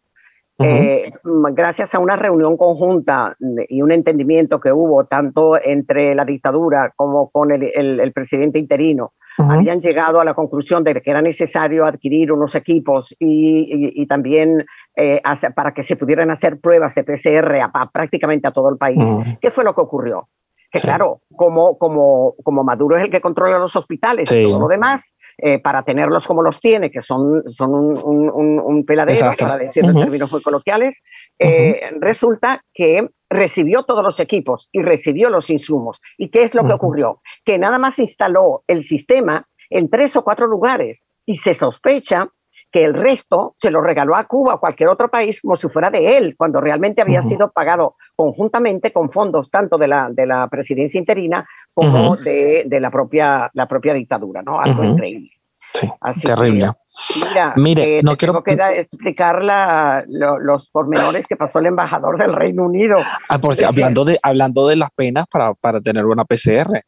eh, 0.59 1.13
mm, 1.23 1.55
gracias 1.55 1.95
a 1.95 1.99
una 1.99 2.17
reunión 2.17 2.57
conjunta 2.57 3.37
y 3.69 3.83
un 3.83 3.93
entendimiento 3.93 4.61
que 4.61 4.73
hubo 4.73 5.05
tanto 5.05 5.61
entre 5.63 6.15
la 6.15 6.25
dictadura 6.25 6.93
como 6.97 7.31
con 7.31 7.51
el, 7.51 8.13
presidente 8.13 8.59
interino, 8.59 9.13
habían 9.37 9.81
llegado 9.81 10.21
a 10.21 10.25
la 10.25 10.35
conclusión 10.35 10.85
de 10.85 11.01
que 11.01 11.11
era 11.11 11.21
necesario 11.21 11.87
adquirir 11.87 12.31
unos 12.31 12.55
equipos 12.55 13.15
y, 13.19 14.07
también 14.07 14.65
eh, 14.97 15.21
para 15.57 15.73
que 15.73 15.83
se 15.83 15.97
pudieran 15.97 16.31
hacer 16.31 16.61
pruebas 16.61 16.95
de 16.95 17.03
PCR 17.03 17.61
a, 17.73 17.91
prácticamente 17.91 18.47
a 18.47 18.53
todo 18.53 18.71
el 18.71 18.77
país. 18.77 19.03
¿Qué 19.41 19.51
fue 19.51 19.65
lo 19.65 19.75
que 19.75 19.81
ocurrió? 19.81 20.29
Que 20.75 20.81
claro, 20.81 21.21
como, 21.37 21.79
como, 21.79 22.35
como 22.43 22.65
Maduro 22.65 22.97
es 22.97 23.05
el 23.05 23.11
que 23.11 23.21
controla 23.21 23.59
los 23.59 23.77
hospitales 23.77 24.31
y 24.33 24.43
todo 24.43 24.59
lo 24.59 24.69
demás, 24.69 25.05
eh, 25.39 25.59
para 25.61 25.85
tenerlos 25.85 26.27
como 26.27 26.43
los 26.43 26.61
tiene, 26.61 26.91
que 26.91 27.01
son, 27.01 27.45
son 27.53 27.75
un, 27.75 28.31
un, 28.31 28.59
un 28.59 28.85
peladero, 28.85 29.33
para 29.39 29.57
decirlo 29.57 29.91
en 29.91 30.01
términos 30.01 30.33
muy 30.33 30.43
coloquiales, 30.43 31.01
eh, 31.39 31.91
resulta 32.01 32.65
que 32.73 33.09
recibió 33.31 33.85
todos 33.85 34.03
los 34.03 34.19
equipos 34.21 34.69
y 34.73 34.83
recibió 34.83 35.31
los 35.31 35.51
insumos. 35.51 36.01
¿Y 36.19 36.31
qué 36.31 36.43
es 36.43 36.55
lo 36.55 36.65
que 36.65 36.73
ocurrió? 36.73 37.21
Que 37.45 37.59
nada 37.59 37.79
más 37.79 37.99
instaló 37.99 38.63
el 38.67 38.83
sistema 38.83 39.47
en 39.71 39.91
tres 39.91 40.17
o 40.17 40.23
cuatro 40.23 40.47
lugares 40.47 41.05
y 41.27 41.37
se 41.37 41.55
sospecha 41.55 42.29
que 42.75 42.83
el 42.83 42.93
resto 42.93 43.55
se 43.61 43.71
lo 43.71 43.81
regaló 43.81 44.17
a 44.17 44.25
Cuba 44.25 44.55
o 44.55 44.59
cualquier 44.59 44.89
otro 44.89 45.09
país 45.09 45.41
como 45.41 45.57
si 45.57 45.69
fuera 45.69 45.91
de 45.91 46.17
él, 46.17 46.35
cuando 46.37 46.61
realmente 46.61 47.03
había 47.03 47.23
sido 47.23 47.53
pagado 47.53 47.95
conjuntamente 48.17 48.93
con 48.93 49.13
fondos 49.13 49.49
tanto 49.49 49.79
de 49.79 49.87
la, 49.87 50.09
de 50.11 50.27
la 50.27 50.49
presidencia 50.49 50.99
interina 50.99 51.47
como 51.73 52.17
de, 52.17 52.65
de, 52.67 52.81
la, 52.81 52.91
propia, 52.91 53.49
la 53.55 53.69
propia 53.69 53.95
dictadura, 53.95 54.43
¿no? 54.43 54.59
Algo 54.59 54.83
increíble. 54.83 55.31
Sí, 55.73 55.89
terrible. 56.25 56.73
mira, 57.15 57.53
Mire, 57.55 57.99
eh, 57.99 58.01
no 58.03 58.17
quiero 58.17 58.43
que 58.43 58.55
explicar 58.55 59.45
la, 59.45 60.03
los 60.09 60.69
pormenores 60.71 61.29
que 61.29 61.37
pasó 61.37 61.61
el 61.61 61.67
embajador 61.67 62.19
del 62.19 62.33
Reino 62.33 62.65
Unido. 62.65 62.97
Ah, 63.29 63.39
por 63.39 63.55
si, 63.55 63.65
hablando, 63.65 64.05
de, 64.05 64.19
hablando 64.21 64.67
de 64.67 64.75
las 64.75 64.91
penas 64.91 65.27
para, 65.31 65.55
para 65.55 65.81
tener 65.81 66.07
una 66.07 66.25
PCR. 66.25 66.83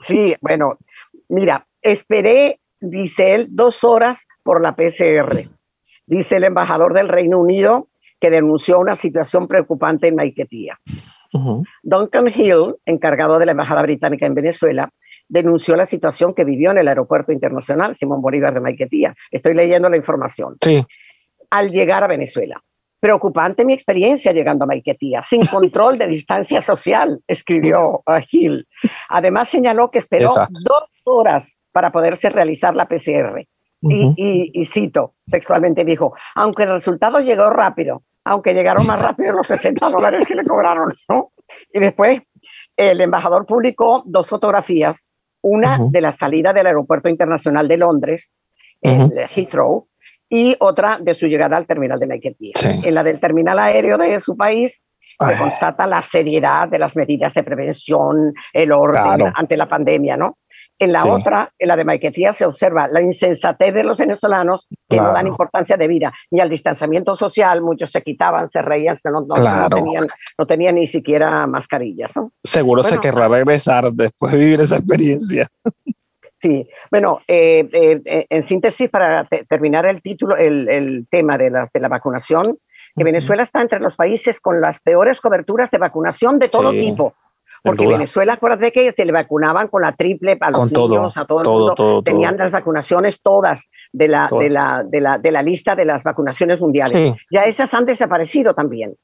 Sí, 0.00 0.34
bueno, 0.40 0.78
mira, 1.28 1.66
esperé, 1.82 2.60
dice 2.80 3.34
él, 3.34 3.48
dos 3.50 3.84
horas 3.84 4.26
por 4.48 4.62
la 4.62 4.74
PCR. 4.74 5.46
Dice 6.06 6.36
el 6.36 6.44
embajador 6.44 6.94
del 6.94 7.10
Reino 7.10 7.38
Unido 7.38 7.88
que 8.18 8.30
denunció 8.30 8.78
una 8.78 8.96
situación 8.96 9.46
preocupante 9.46 10.08
en 10.08 10.14
Maiquetía. 10.14 10.80
Duncan 11.82 12.28
Hill, 12.34 12.76
encargado 12.86 13.38
de 13.38 13.44
la 13.44 13.52
Embajada 13.52 13.82
Británica 13.82 14.24
en 14.24 14.34
Venezuela, 14.34 14.88
denunció 15.28 15.76
la 15.76 15.84
situación 15.84 16.32
que 16.32 16.44
vivió 16.44 16.70
en 16.70 16.78
el 16.78 16.88
Aeropuerto 16.88 17.30
Internacional 17.30 17.94
Simón 17.94 18.22
Bolívar 18.22 18.54
de 18.54 18.60
Maiquetía. 18.60 19.14
Estoy 19.30 19.52
leyendo 19.52 19.90
la 19.90 19.98
información. 19.98 20.56
Sí. 20.62 20.82
Al 21.50 21.68
llegar 21.68 22.02
a 22.02 22.06
Venezuela. 22.06 22.58
Preocupante 23.00 23.66
mi 23.66 23.74
experiencia 23.74 24.32
llegando 24.32 24.64
a 24.64 24.68
Maiquetía, 24.68 25.20
sin 25.20 25.44
control 25.46 25.98
de 25.98 26.06
distancia 26.06 26.62
social, 26.62 27.20
escribió 27.26 28.02
Hill. 28.30 28.66
Además 29.10 29.50
señaló 29.50 29.90
que 29.90 29.98
esperó 29.98 30.32
dos 30.64 30.84
horas 31.04 31.54
para 31.70 31.92
poderse 31.92 32.30
realizar 32.30 32.74
la 32.74 32.88
PCR 32.88 33.46
y, 33.80 34.64
cito 34.64 35.14
textualmente, 35.30 35.84
dijo, 35.84 36.14
aunque 36.34 36.64
el 36.64 36.70
resultado 36.70 37.20
llegó 37.20 37.50
rápido, 37.50 38.02
aunque 38.24 38.54
llegaron 38.54 38.86
más 38.86 39.00
rápido 39.00 39.32
los 39.32 39.46
60 39.46 39.88
dólares 39.90 40.26
que 40.26 40.34
le 40.34 40.44
cobraron, 40.44 40.94
¿no? 41.08 41.32
Y 41.72 41.80
después 41.80 42.22
el 42.76 43.00
embajador 43.00 43.46
publicó 43.46 44.02
dos 44.06 44.28
fotografías, 44.28 45.04
una 45.40 45.78
de 45.90 46.00
la 46.00 46.12
salida 46.12 46.52
del 46.52 46.66
Aeropuerto 46.66 47.08
Internacional 47.08 47.68
de 47.68 47.76
Londres, 47.76 48.32
en 48.80 49.12
Heathrow, 49.34 49.88
y 50.28 50.56
otra 50.60 50.98
de 51.00 51.14
su 51.14 51.26
llegada 51.26 51.56
al 51.56 51.66
terminal 51.66 51.98
de 51.98 52.06
Maiquetía. 52.06 52.52
En 52.62 52.94
la 52.94 53.02
del 53.02 53.18
terminal 53.18 53.58
aéreo 53.58 53.96
de 53.96 54.20
su 54.20 54.36
país 54.36 54.82
se 55.20 55.38
constata 55.38 55.86
la 55.86 56.02
seriedad 56.02 56.68
de 56.68 56.78
las 56.78 56.94
medidas 56.96 57.34
de 57.34 57.42
prevención, 57.42 58.32
el 58.52 58.72
orden 58.72 59.32
ante 59.34 59.56
la 59.56 59.68
pandemia, 59.68 60.16
¿no? 60.16 60.38
En 60.80 60.92
la 60.92 61.04
otra, 61.04 61.52
en 61.58 61.68
la 61.68 61.76
de 61.76 61.84
Maiquetía, 61.84 62.32
se 62.32 62.46
observa 62.46 62.86
la 62.86 63.02
insensatez 63.02 63.74
de 63.74 63.82
los 63.82 63.98
venezolanos 63.98 64.68
que 64.88 64.98
no 64.98 65.12
dan 65.12 65.26
importancia 65.26 65.76
de 65.76 65.88
vida 65.88 66.12
ni 66.30 66.40
al 66.40 66.48
distanciamiento 66.48 67.16
social. 67.16 67.62
Muchos 67.62 67.90
se 67.90 68.02
quitaban, 68.02 68.48
se 68.48 68.62
reían, 68.62 68.96
no, 69.04 69.26
no, 69.26 70.46
tenían, 70.46 70.74
ni 70.76 70.86
siquiera 70.86 71.46
mascarillas. 71.46 72.12
Seguro 72.44 72.84
se 72.84 72.98
querrá 72.98 73.28
regresar 73.28 73.92
después 73.92 74.32
de 74.32 74.38
vivir 74.38 74.60
esa 74.60 74.76
experiencia. 74.76 75.48
Sí, 76.40 76.68
bueno, 76.90 77.20
eh, 77.26 77.68
eh, 77.72 78.00
eh, 78.04 78.26
en 78.30 78.42
síntesis, 78.44 78.88
para 78.88 79.28
terminar 79.48 79.86
el 79.86 80.00
título, 80.00 80.36
el, 80.36 81.08
tema 81.10 81.36
de 81.36 81.50
la, 81.50 81.68
de 81.72 81.80
la 81.80 81.88
vacunación, 81.88 82.58
que 82.94 83.04
Venezuela 83.04 83.42
está 83.42 83.60
entre 83.60 83.80
los 83.80 83.96
países 83.96 84.40
con 84.40 84.60
las 84.60 84.80
peores 84.80 85.20
coberturas 85.20 85.70
de 85.70 85.78
vacunación 85.78 86.38
de 86.38 86.48
todo 86.48 86.70
tipo. 86.70 87.12
Porque 87.68 87.86
Venezuela, 87.86 88.34
acuérdate 88.34 88.72
que 88.72 88.92
se 88.92 89.04
le 89.04 89.12
vacunaban 89.12 89.68
con 89.68 89.82
la 89.82 89.92
triple 89.92 90.36
a 90.40 90.50
los 90.50 90.70
niños, 90.70 91.16
a 91.16 91.24
todo 91.24 91.42
el 91.42 91.48
mundo. 91.48 92.02
Tenían 92.02 92.36
las 92.36 92.50
vacunaciones 92.50 93.20
todas 93.22 93.68
de 93.92 94.08
la, 94.08 94.28
de 94.30 94.50
la, 94.50 94.84
de, 94.84 95.00
la, 95.00 95.18
de, 95.18 95.30
la, 95.30 95.42
lista 95.42 95.74
de 95.74 95.84
las 95.84 96.02
vacunaciones 96.02 96.60
mundiales. 96.60 97.14
Ya 97.30 97.42
esas 97.42 97.72
han 97.74 97.84
desaparecido 97.84 98.54
también. 98.54 98.94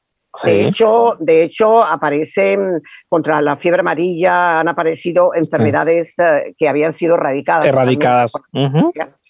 De, 0.42 0.66
hecho, 0.66 1.16
de 1.20 1.44
hecho, 1.44 1.84
aparecen 1.84 2.82
contra 3.08 3.40
la 3.40 3.56
fiebre 3.56 3.80
amarilla, 3.80 4.60
han 4.60 4.68
aparecido 4.68 5.32
enfermedades 5.34 6.14
eh, 6.18 6.54
que 6.58 6.68
habían 6.68 6.94
sido 6.94 7.14
erradicadas. 7.14 7.66
Erradicadas. 7.66 8.32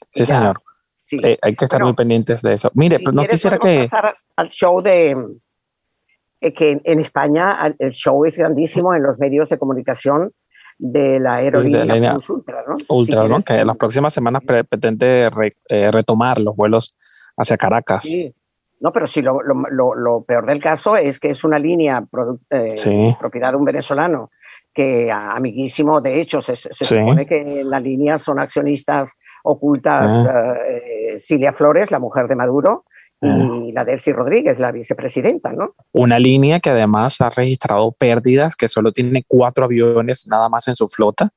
Sí, 0.09 0.25
señor. 0.25 0.63
Eh, 1.11 1.37
hay 1.43 1.55
que 1.55 1.65
estar 1.65 1.83
muy 1.83 1.93
pendientes 1.93 2.41
de 2.41 2.55
eso. 2.55 2.71
Mire, 2.75 2.99
pero 2.99 3.13
no 3.13 3.25
quisiera 3.25 3.59
que... 3.59 3.89
Pasar 3.91 4.17
al 4.37 4.49
show 4.49 4.81
de, 4.81 5.15
que 6.53 6.81
en 6.83 7.01
España 7.01 7.75
el 7.79 7.93
show 7.93 8.25
es 8.25 8.37
grandísimo 8.37 8.95
en 8.95 9.03
los 9.03 9.19
medios 9.19 9.49
de 9.49 9.59
comunicación 9.59 10.33
de 10.79 11.21
la 11.21 11.37
aerolínea 11.37 12.17
Ultra, 12.29 12.65
¿no? 12.67 12.75
Ultra, 12.89 13.29
¿no? 13.29 13.43
Que 13.43 13.55
en 13.55 13.67
las 13.67 13.77
próximas 13.77 14.13
semanas 14.13 14.43
pretende 14.45 15.31
eh, 15.69 15.91
retomar 15.91 16.41
los 16.41 16.57
vuelos 16.57 16.97
hacia 17.37 17.57
Caracas. 17.57 18.03
Sí. 18.03 18.35
No, 18.81 18.93
pero 18.93 19.07
sí, 19.07 19.23
lo, 19.23 19.41
lo, 19.43 19.95
lo, 19.95 20.25
peor 20.25 20.45
del 20.45 20.61
caso 20.61 20.97
es 20.97 21.19
que 21.19 21.31
es 21.31 21.45
una 21.45 21.59
línea 21.59 22.05
eh, 22.51 23.15
propiedad 23.19 23.51
de 23.53 23.57
un 23.57 23.65
venezolano 23.65 24.31
que 24.75 25.11
amiguísimo, 25.11 26.01
de 26.01 26.21
hecho, 26.21 26.43
se, 26.43 26.57
supone 26.57 27.27
que 27.27 27.61
en 27.61 27.71
la 27.71 27.79
línea 27.79 28.19
son 28.19 28.41
accionistas 28.41 29.13
ocultas 29.45 30.13
ah. 30.29 30.57
eh, 30.69 31.21
Cilia 31.21 31.53
Flores, 31.53 31.93
la 31.93 32.01
mujer 32.01 32.27
de 32.27 32.35
Maduro, 32.35 32.85
y 33.25 33.73
la 33.73 33.85
Delcy 33.85 34.13
Rodríguez, 34.13 34.59
la 34.59 34.73
vicepresidenta, 34.73 35.53
¿no? 35.53 35.75
Una 35.93 36.19
línea 36.19 36.61
que 36.61 36.71
además 36.71 37.21
ha 37.21 37.31
registrado 37.31 37.93
pérdidas, 37.93 38.57
que 38.57 38.69
solo 38.69 38.93
tiene 38.93 39.25
cuatro 39.27 39.65
aviones 39.65 40.27
nada 40.29 40.49
más 40.49 40.69
en 40.69 40.77
su 40.77 40.89
flota, 40.89 41.31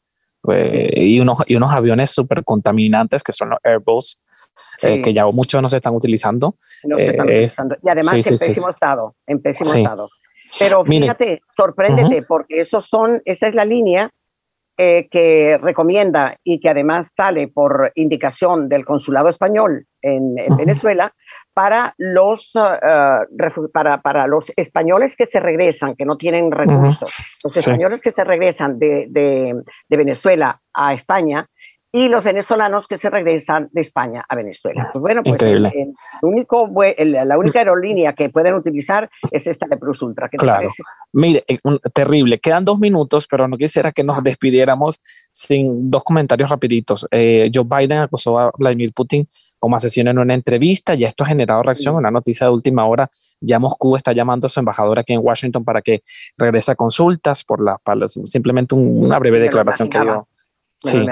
eh, 0.49 0.93
y, 0.95 1.19
unos, 1.19 1.39
y 1.47 1.55
unos 1.55 1.71
aviones 1.71 2.11
súper 2.11 2.43
contaminantes 2.43 3.23
que 3.23 3.31
son 3.31 3.49
los 3.49 3.59
Airbus, 3.63 4.19
eh, 4.81 5.01
que 5.01 5.13
ya 5.13 5.25
muchos 5.27 5.61
no 5.61 5.69
se 5.69 5.77
están 5.77 5.95
utilizando. 5.95 6.55
No 6.83 6.97
se 6.97 7.07
están 7.07 7.27
utilizando. 7.27 7.75
Y 7.83 7.89
además 7.89 8.13
en 8.13 8.23
pésimo 8.23 8.69
estado, 8.69 9.15
en 9.25 9.41
pésimo 9.41 9.73
estado. 9.73 10.09
Pero 10.59 10.85
fíjate, 10.85 11.41
sorpréndete, 11.55 12.23
porque 12.27 12.61
esos 12.61 12.87
son, 12.87 13.21
esa 13.25 13.47
es 13.47 13.55
la 13.55 13.65
línea 13.65 14.11
eh, 14.77 15.07
que 15.09 15.57
recomienda 15.61 16.37
y 16.43 16.59
que 16.59 16.69
además 16.69 17.11
sale 17.15 17.47
por 17.47 17.91
indicación 17.95 18.69
del 18.69 18.85
consulado 18.85 19.29
español 19.29 19.87
en, 20.01 20.35
Venezuela 20.55 21.13
para 21.57 21.95
los, 21.97 22.53
uh, 22.53 23.71
para, 23.73 23.99
para, 24.03 24.27
los 24.27 24.53
españoles 24.55 25.15
que 25.15 25.25
se 25.25 25.39
regresan, 25.39 25.95
que 25.95 26.05
no 26.05 26.15
tienen 26.15 26.51
recursos. 26.51 27.11
Los 27.43 27.57
españoles 27.57 27.99
que 27.99 28.11
se 28.11 28.23
regresan 28.23 28.77
de, 28.77 29.07
de, 29.09 29.63
de 29.89 29.97
Venezuela 29.97 30.61
a 30.71 30.93
España 30.93 31.49
y 31.91 32.09
los 32.09 32.23
venezolanos 32.23 32.87
que 32.87 32.97
se 32.97 33.09
regresan 33.09 33.69
de 33.71 33.81
España 33.81 34.25
a 34.27 34.35
Venezuela. 34.35 34.89
Pues 34.91 35.01
bueno, 35.01 35.23
pues 35.23 35.41
el, 35.41 35.71
único, 36.21 36.69
la 36.97 37.37
única 37.37 37.59
aerolínea 37.59 38.13
que 38.13 38.29
pueden 38.29 38.55
utilizar 38.55 39.09
es 39.31 39.47
esta 39.47 39.67
de 39.67 39.77
Plus 39.77 40.01
Ultra. 40.01 40.29
claro. 40.29 40.69
Mire, 41.13 41.45
eh, 41.47 41.55
terrible. 41.93 42.39
Quedan 42.39 42.65
dos 42.65 42.77
minutos, 42.77 43.27
pero 43.27 43.47
no 43.47 43.57
quisiera 43.57 43.91
que 43.91 44.03
nos 44.03 44.21
despidiéramos 44.23 44.99
sin 45.31 45.89
dos 45.89 46.03
comentarios 46.03 46.49
rapiditos. 46.49 47.07
Eh, 47.11 47.49
Joe 47.53 47.63
Biden 47.65 47.99
acusó 47.99 48.37
a 48.37 48.51
Vladimir 48.57 48.91
Putin 48.93 49.27
como 49.57 49.75
asesino 49.77 50.11
en 50.11 50.19
una 50.19 50.33
entrevista. 50.33 50.93
Ya 50.93 51.07
esto 51.07 51.23
ha 51.23 51.27
generado 51.27 51.63
reacción. 51.63 51.95
Una 51.95 52.11
noticia 52.11 52.47
de 52.47 52.53
última 52.53 52.85
hora. 52.85 53.09
Ya 53.39 53.59
Moscú 53.59 53.95
está 53.95 54.11
llamando 54.11 54.47
a 54.47 54.49
su 54.49 54.59
embajador 54.59 54.99
aquí 54.99 55.13
en 55.13 55.21
Washington 55.23 55.63
para 55.63 55.81
que 55.81 56.03
regrese 56.37 56.71
a 56.71 56.75
consultas 56.75 57.43
por 57.43 57.63
la, 57.63 57.79
simplemente 58.25 58.75
una 58.75 59.17
breve 59.19 59.39
declaración 59.39 59.89
que 59.89 59.99
dio 59.99 60.27
sí, 60.77 61.05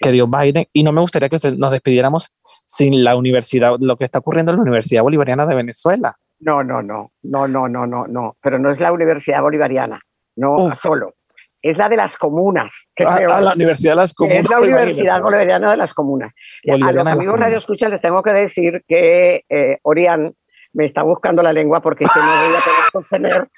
que 0.00 0.12
dio 0.12 0.26
Biden. 0.26 0.66
Y 0.72 0.82
no 0.82 0.92
me 0.92 1.00
gustaría 1.00 1.28
que 1.28 1.38
nos 1.56 1.70
despidiéramos 1.70 2.32
sin 2.66 3.04
la 3.04 3.16
universidad, 3.16 3.76
lo 3.80 3.96
que 3.96 4.04
está 4.04 4.20
ocurriendo 4.20 4.52
en 4.52 4.56
la 4.56 4.62
Universidad 4.62 5.02
Bolivariana 5.02 5.46
de 5.46 5.54
Venezuela. 5.54 6.16
No, 6.40 6.62
no, 6.64 6.82
no, 6.82 7.12
no, 7.22 7.46
no, 7.46 7.68
no, 7.68 7.86
no, 7.86 8.06
no, 8.06 8.36
pero 8.42 8.58
no 8.58 8.70
es 8.70 8.80
la 8.80 8.92
Universidad 8.92 9.40
Bolivariana, 9.42 10.00
no 10.36 10.74
solo. 10.76 11.14
Es 11.60 11.78
la 11.78 11.88
de 11.88 11.96
las 11.96 12.16
comunas. 12.16 12.88
Que 12.96 13.04
ah, 13.04 13.20
ah, 13.30 13.40
la 13.40 13.52
Universidad 13.54 13.92
de 13.92 13.96
las 13.96 14.12
Comunas. 14.12 14.40
Es 14.40 14.50
la 14.50 14.58
Universidad 14.58 15.22
Bolivariana 15.22 15.70
de 15.70 15.76
las 15.76 15.94
Comunas. 15.94 16.32
a 16.68 16.92
los 16.92 17.06
amigos 17.06 17.38
Radio 17.38 17.58
Escucha 17.58 17.88
les 17.88 18.02
tengo 18.02 18.20
que 18.20 18.32
decir 18.32 18.82
que 18.88 19.44
eh, 19.48 19.78
Orián 19.82 20.34
me 20.72 20.86
está 20.86 21.02
buscando 21.02 21.40
la 21.40 21.52
lengua 21.52 21.80
porque 21.80 22.04
no 22.04 22.10
voy 22.12 22.56
a 22.56 22.60
poder 22.60 22.84
sostener, 22.92 23.48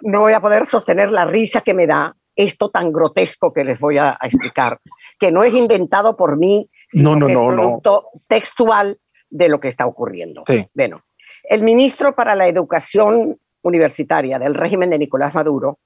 no 0.00 0.20
voy 0.20 0.32
a 0.32 0.40
poder 0.40 0.68
sostener 0.68 1.10
la 1.10 1.26
risa 1.26 1.60
que 1.60 1.74
me 1.74 1.86
da 1.86 2.14
esto 2.34 2.70
tan 2.70 2.92
grotesco 2.92 3.52
que 3.52 3.64
les 3.64 3.78
voy 3.78 3.98
a, 3.98 4.16
explicar, 4.22 4.78
que 5.20 5.30
no 5.30 5.44
es 5.44 5.54
inventado 5.54 6.16
por 6.16 6.36
mí, 6.38 6.68
sino 6.88 7.14
no, 7.14 7.28
no, 7.28 7.34
no, 7.34 7.50
es 7.50 7.56
producto 7.56 8.08
textual 8.26 8.98
de 9.28 9.48
lo 9.48 9.60
que 9.60 9.68
está 9.68 9.86
ocurriendo. 9.86 10.42
Bueno, 10.74 11.02
el 11.44 11.62
ministro 11.62 12.14
para 12.14 12.34
la 12.34 12.48
Educación 12.48 13.38
Universitaria 13.62 14.38
del 14.38 14.54
régimen 14.54 14.90
de 14.90 14.98
Nicolás 14.98 15.34
Maduro, 15.34 15.78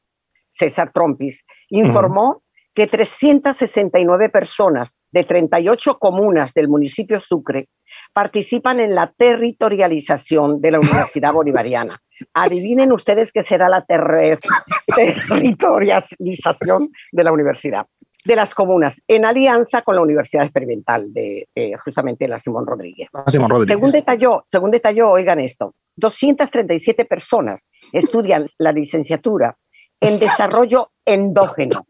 César 0.53 0.93
Trompis, 0.93 1.45
informó 1.69 2.45
que 2.75 2.87
369 2.87 4.31
personas 4.31 5.01
de 5.13 5.25
38 5.25 5.99
comunas 5.99 6.55
del 6.55 6.69
municipio 6.69 7.21
Sucre 7.21 7.69
participan 8.13 8.81
en 8.81 8.95
la 8.95 9.13
territorialización 9.17 10.61
de 10.61 10.71
la 10.71 10.79
Universidad 10.79 11.33
Bolivariana. 11.35 12.01
Adivinen 12.33 12.93
ustedes 12.93 13.33
qué 13.33 13.43
será 13.43 13.69
la 13.69 13.85
territorialización 14.97 16.91
de 17.13 17.25
la 17.25 17.33
universidad, 17.33 17.87
de 18.25 18.37
las 18.37 18.55
comunas, 18.55 19.01
en 19.07 19.25
alianza 19.25 19.83
con 19.83 19.97
la 19.97 20.03
Universidad 20.03 20.45
Experimental 20.45 21.13
de 21.13 21.49
eh, 21.55 21.73
justamente 21.85 22.27
la 22.27 22.39
Simón 22.39 22.67
Rodríguez. 22.67 23.09
Simón 23.27 23.51
Rodríguez. 23.51 23.77
Según 23.77 23.91
detalló, 23.91 24.47
según 24.51 24.71
detalló, 24.71 25.11
oigan 25.11 25.41
esto, 25.41 25.75
237 25.97 27.05
personas 27.05 27.67
estudian 27.93 28.47
la 28.59 28.73
licenciatura 28.73 29.57
en 30.01 30.19
desarrollo 30.19 30.91
endógeno. 31.05 31.87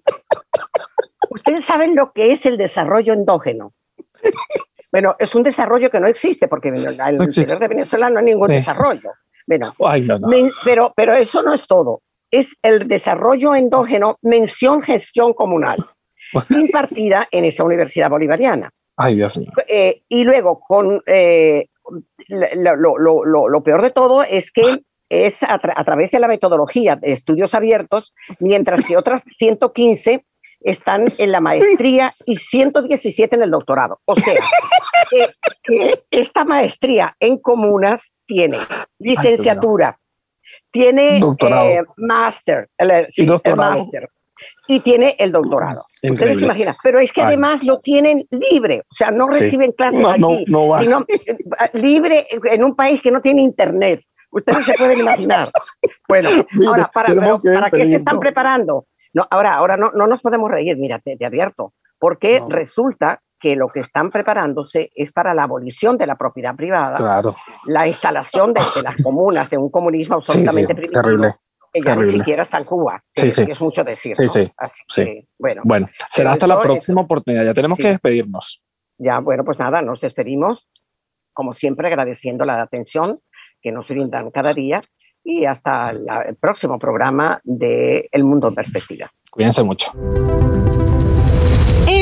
¿Ustedes 1.31 1.64
saben 1.64 1.94
lo 1.94 2.12
que 2.12 2.33
es 2.33 2.44
el 2.47 2.57
desarrollo 2.57 3.12
endógeno? 3.12 3.73
Bueno, 4.90 5.16
es 5.18 5.35
un 5.35 5.42
desarrollo 5.42 5.90
que 5.90 6.01
no 6.01 6.07
existe, 6.07 6.47
porque 6.47 6.68
en 6.68 6.77
el 6.77 7.23
interior 7.23 7.59
de 7.59 7.68
Venezuela 7.68 8.11
no 8.11 8.20
hay 8.20 8.27
ningún 8.27 8.49
desarrollo. 8.49 9.11
Bueno, 9.47 9.75
pero, 10.64 10.92
pero 10.97 11.14
eso 11.16 11.42
no 11.42 11.53
es 11.55 11.66
todo. 11.66 12.03
Es 12.31 12.55
el 12.62 12.88
desarrollo 12.88 13.55
endógeno, 13.55 14.18
mención 14.23 14.83
gestión 14.83 15.33
comunal, 15.35 15.85
impartida 16.51 17.29
en 17.31 17.44
esa 17.44 17.64
universidad 17.64 18.11
bolivariana. 18.11 18.70
Ay, 18.97 19.16
Dios 19.16 19.37
mío. 19.38 19.51
Eh, 19.66 20.03
y 20.09 20.25
luego, 20.25 20.61
con 20.61 21.03
eh, 21.07 21.68
lo, 22.29 22.99
lo, 22.99 23.49
lo, 23.49 23.62
peor 23.62 23.83
de 23.83 23.90
todo 23.90 24.23
es 24.23 24.53
que 24.53 24.62
es 25.09 25.42
a, 25.42 25.55
a, 25.55 25.85
través 25.85 26.11
de 26.11 26.20
la 26.20 26.29
metodología 26.29 26.97
de 26.97 27.12
estudios 27.12 27.55
abiertos, 27.55 28.14
mientras 28.38 28.85
que 28.85 28.97
otras 28.97 29.23
115 29.38 30.25
están 30.64 31.05
en 31.18 31.31
la 31.31 31.40
maestría 31.40 32.14
y 32.25 32.37
117 32.37 33.37
en 33.37 33.42
el 33.42 33.51
doctorado. 33.51 34.01
O 34.07 34.16
sea, 34.16 34.35
que, 35.62 35.90
esta 36.11 36.44
maestría 36.44 37.14
en 37.20 37.38
comunas 37.38 38.11
tiene 38.27 38.57
licenciatura, 38.99 39.99
tiene 40.70 41.18
eh, 41.18 41.83
máster, 41.97 42.68
y 43.16 43.27
y 44.66 44.81
tiene 44.81 45.16
el 45.18 45.33
doctorado. 45.33 45.85
Ustedes 46.03 46.38
se 46.38 46.44
imaginan, 46.44 46.74
pero 46.83 47.00
es 47.00 47.12
que 47.12 47.22
además 47.22 47.62
lo 47.62 47.81
tienen 47.81 48.27
libre, 48.31 48.83
o 48.90 48.94
sea, 48.94 49.11
no 49.11 49.29
reciben 49.29 49.72
clases 49.72 50.05
aquí, 50.07 50.44
sino 50.46 51.07
eh, 51.09 51.70
libre 51.74 52.27
en 52.50 52.64
un 52.64 52.74
país 52.74 53.00
que 53.03 53.11
no 53.11 53.20
tiene 53.20 53.42
internet. 53.42 54.00
Ustedes 54.31 54.64
se 54.64 54.74
pueden 54.74 55.00
imaginar. 55.00 55.48
Bueno, 56.07 56.29
ahora, 56.68 56.90
¿para, 56.92 57.14
¿para 57.14 57.70
qué 57.70 57.87
se 57.87 57.94
están 57.96 58.20
preparando? 58.20 58.87
No, 59.14 59.27
ahora, 59.31 59.55
ahora 59.55 59.79
no, 59.79 59.90
no 59.92 60.07
nos 60.07 60.20
podemos 60.20 60.50
reír, 60.50 60.77
mira, 60.77 60.98
te, 60.98 61.16
abierto, 61.24 61.72
porque 61.98 62.42
resulta 62.46 63.22
que 63.40 63.57
lo 63.57 63.68
que 63.68 63.81
están 63.81 64.11
preparándose 64.11 64.90
es 64.94 65.12
para 65.12 65.33
la 65.33 65.44
abolición 65.44 65.96
de 65.96 66.07
la 66.07 66.16
propiedad 66.16 66.55
privada, 66.55 66.96
claro. 66.96 67.35
la 67.66 67.88
instalación 67.88 68.53
de, 68.53 68.61
las 68.83 69.03
comunas 69.03 69.48
de 69.48 69.57
un 69.57 69.70
comunismo 69.70 70.16
absolutamente 70.16 70.74
sí, 70.74 70.90
terrible. 70.92 71.35
Que 71.75 71.81
ya 71.81 71.97
ni 71.97 72.07
siquiera 72.07 72.45
está 72.45 72.59
en 72.59 72.65
Cuba, 72.65 73.03
que, 73.13 73.27
es 73.29 73.61
mucho 73.61 73.83
decir. 73.83 74.17
Sí, 74.17 74.29
sí, 74.29 74.45
sí. 74.87 75.29
bueno, 75.39 75.63
bueno, 75.65 75.89
será 76.09 76.33
hasta 76.33 76.47
la 76.47 76.61
próxima 76.61 77.01
oportunidad, 77.01 77.45
ya 77.45 77.55
tenemos 77.55 77.79
que 77.79 77.89
despedirnos. 77.89 78.63
Ya, 78.97 79.19
bueno, 79.19 79.45
pues 79.45 79.59
nada, 79.59 79.83
nos 79.83 80.01
despedimos, 80.01 80.69
como 81.33 81.53
siempre, 81.53 81.89
agradeciendo 81.89 82.45
la 82.45 82.63
atención 82.63 83.19
que 83.61 83.73
nos 83.73 83.89
brindan 83.89 84.31
cada 84.31 84.53
día 84.53 84.83
y 85.25 85.47
hasta 85.47 85.91
el 85.91 86.37
próximo 86.37 86.79
programa 86.79 87.41
de 87.43 88.09
El 88.13 88.25
Mundo 88.25 88.49
en 88.49 88.55
Perspectiva. 88.55 89.11
Cuídense 89.31 89.65
mucho. 89.65 89.91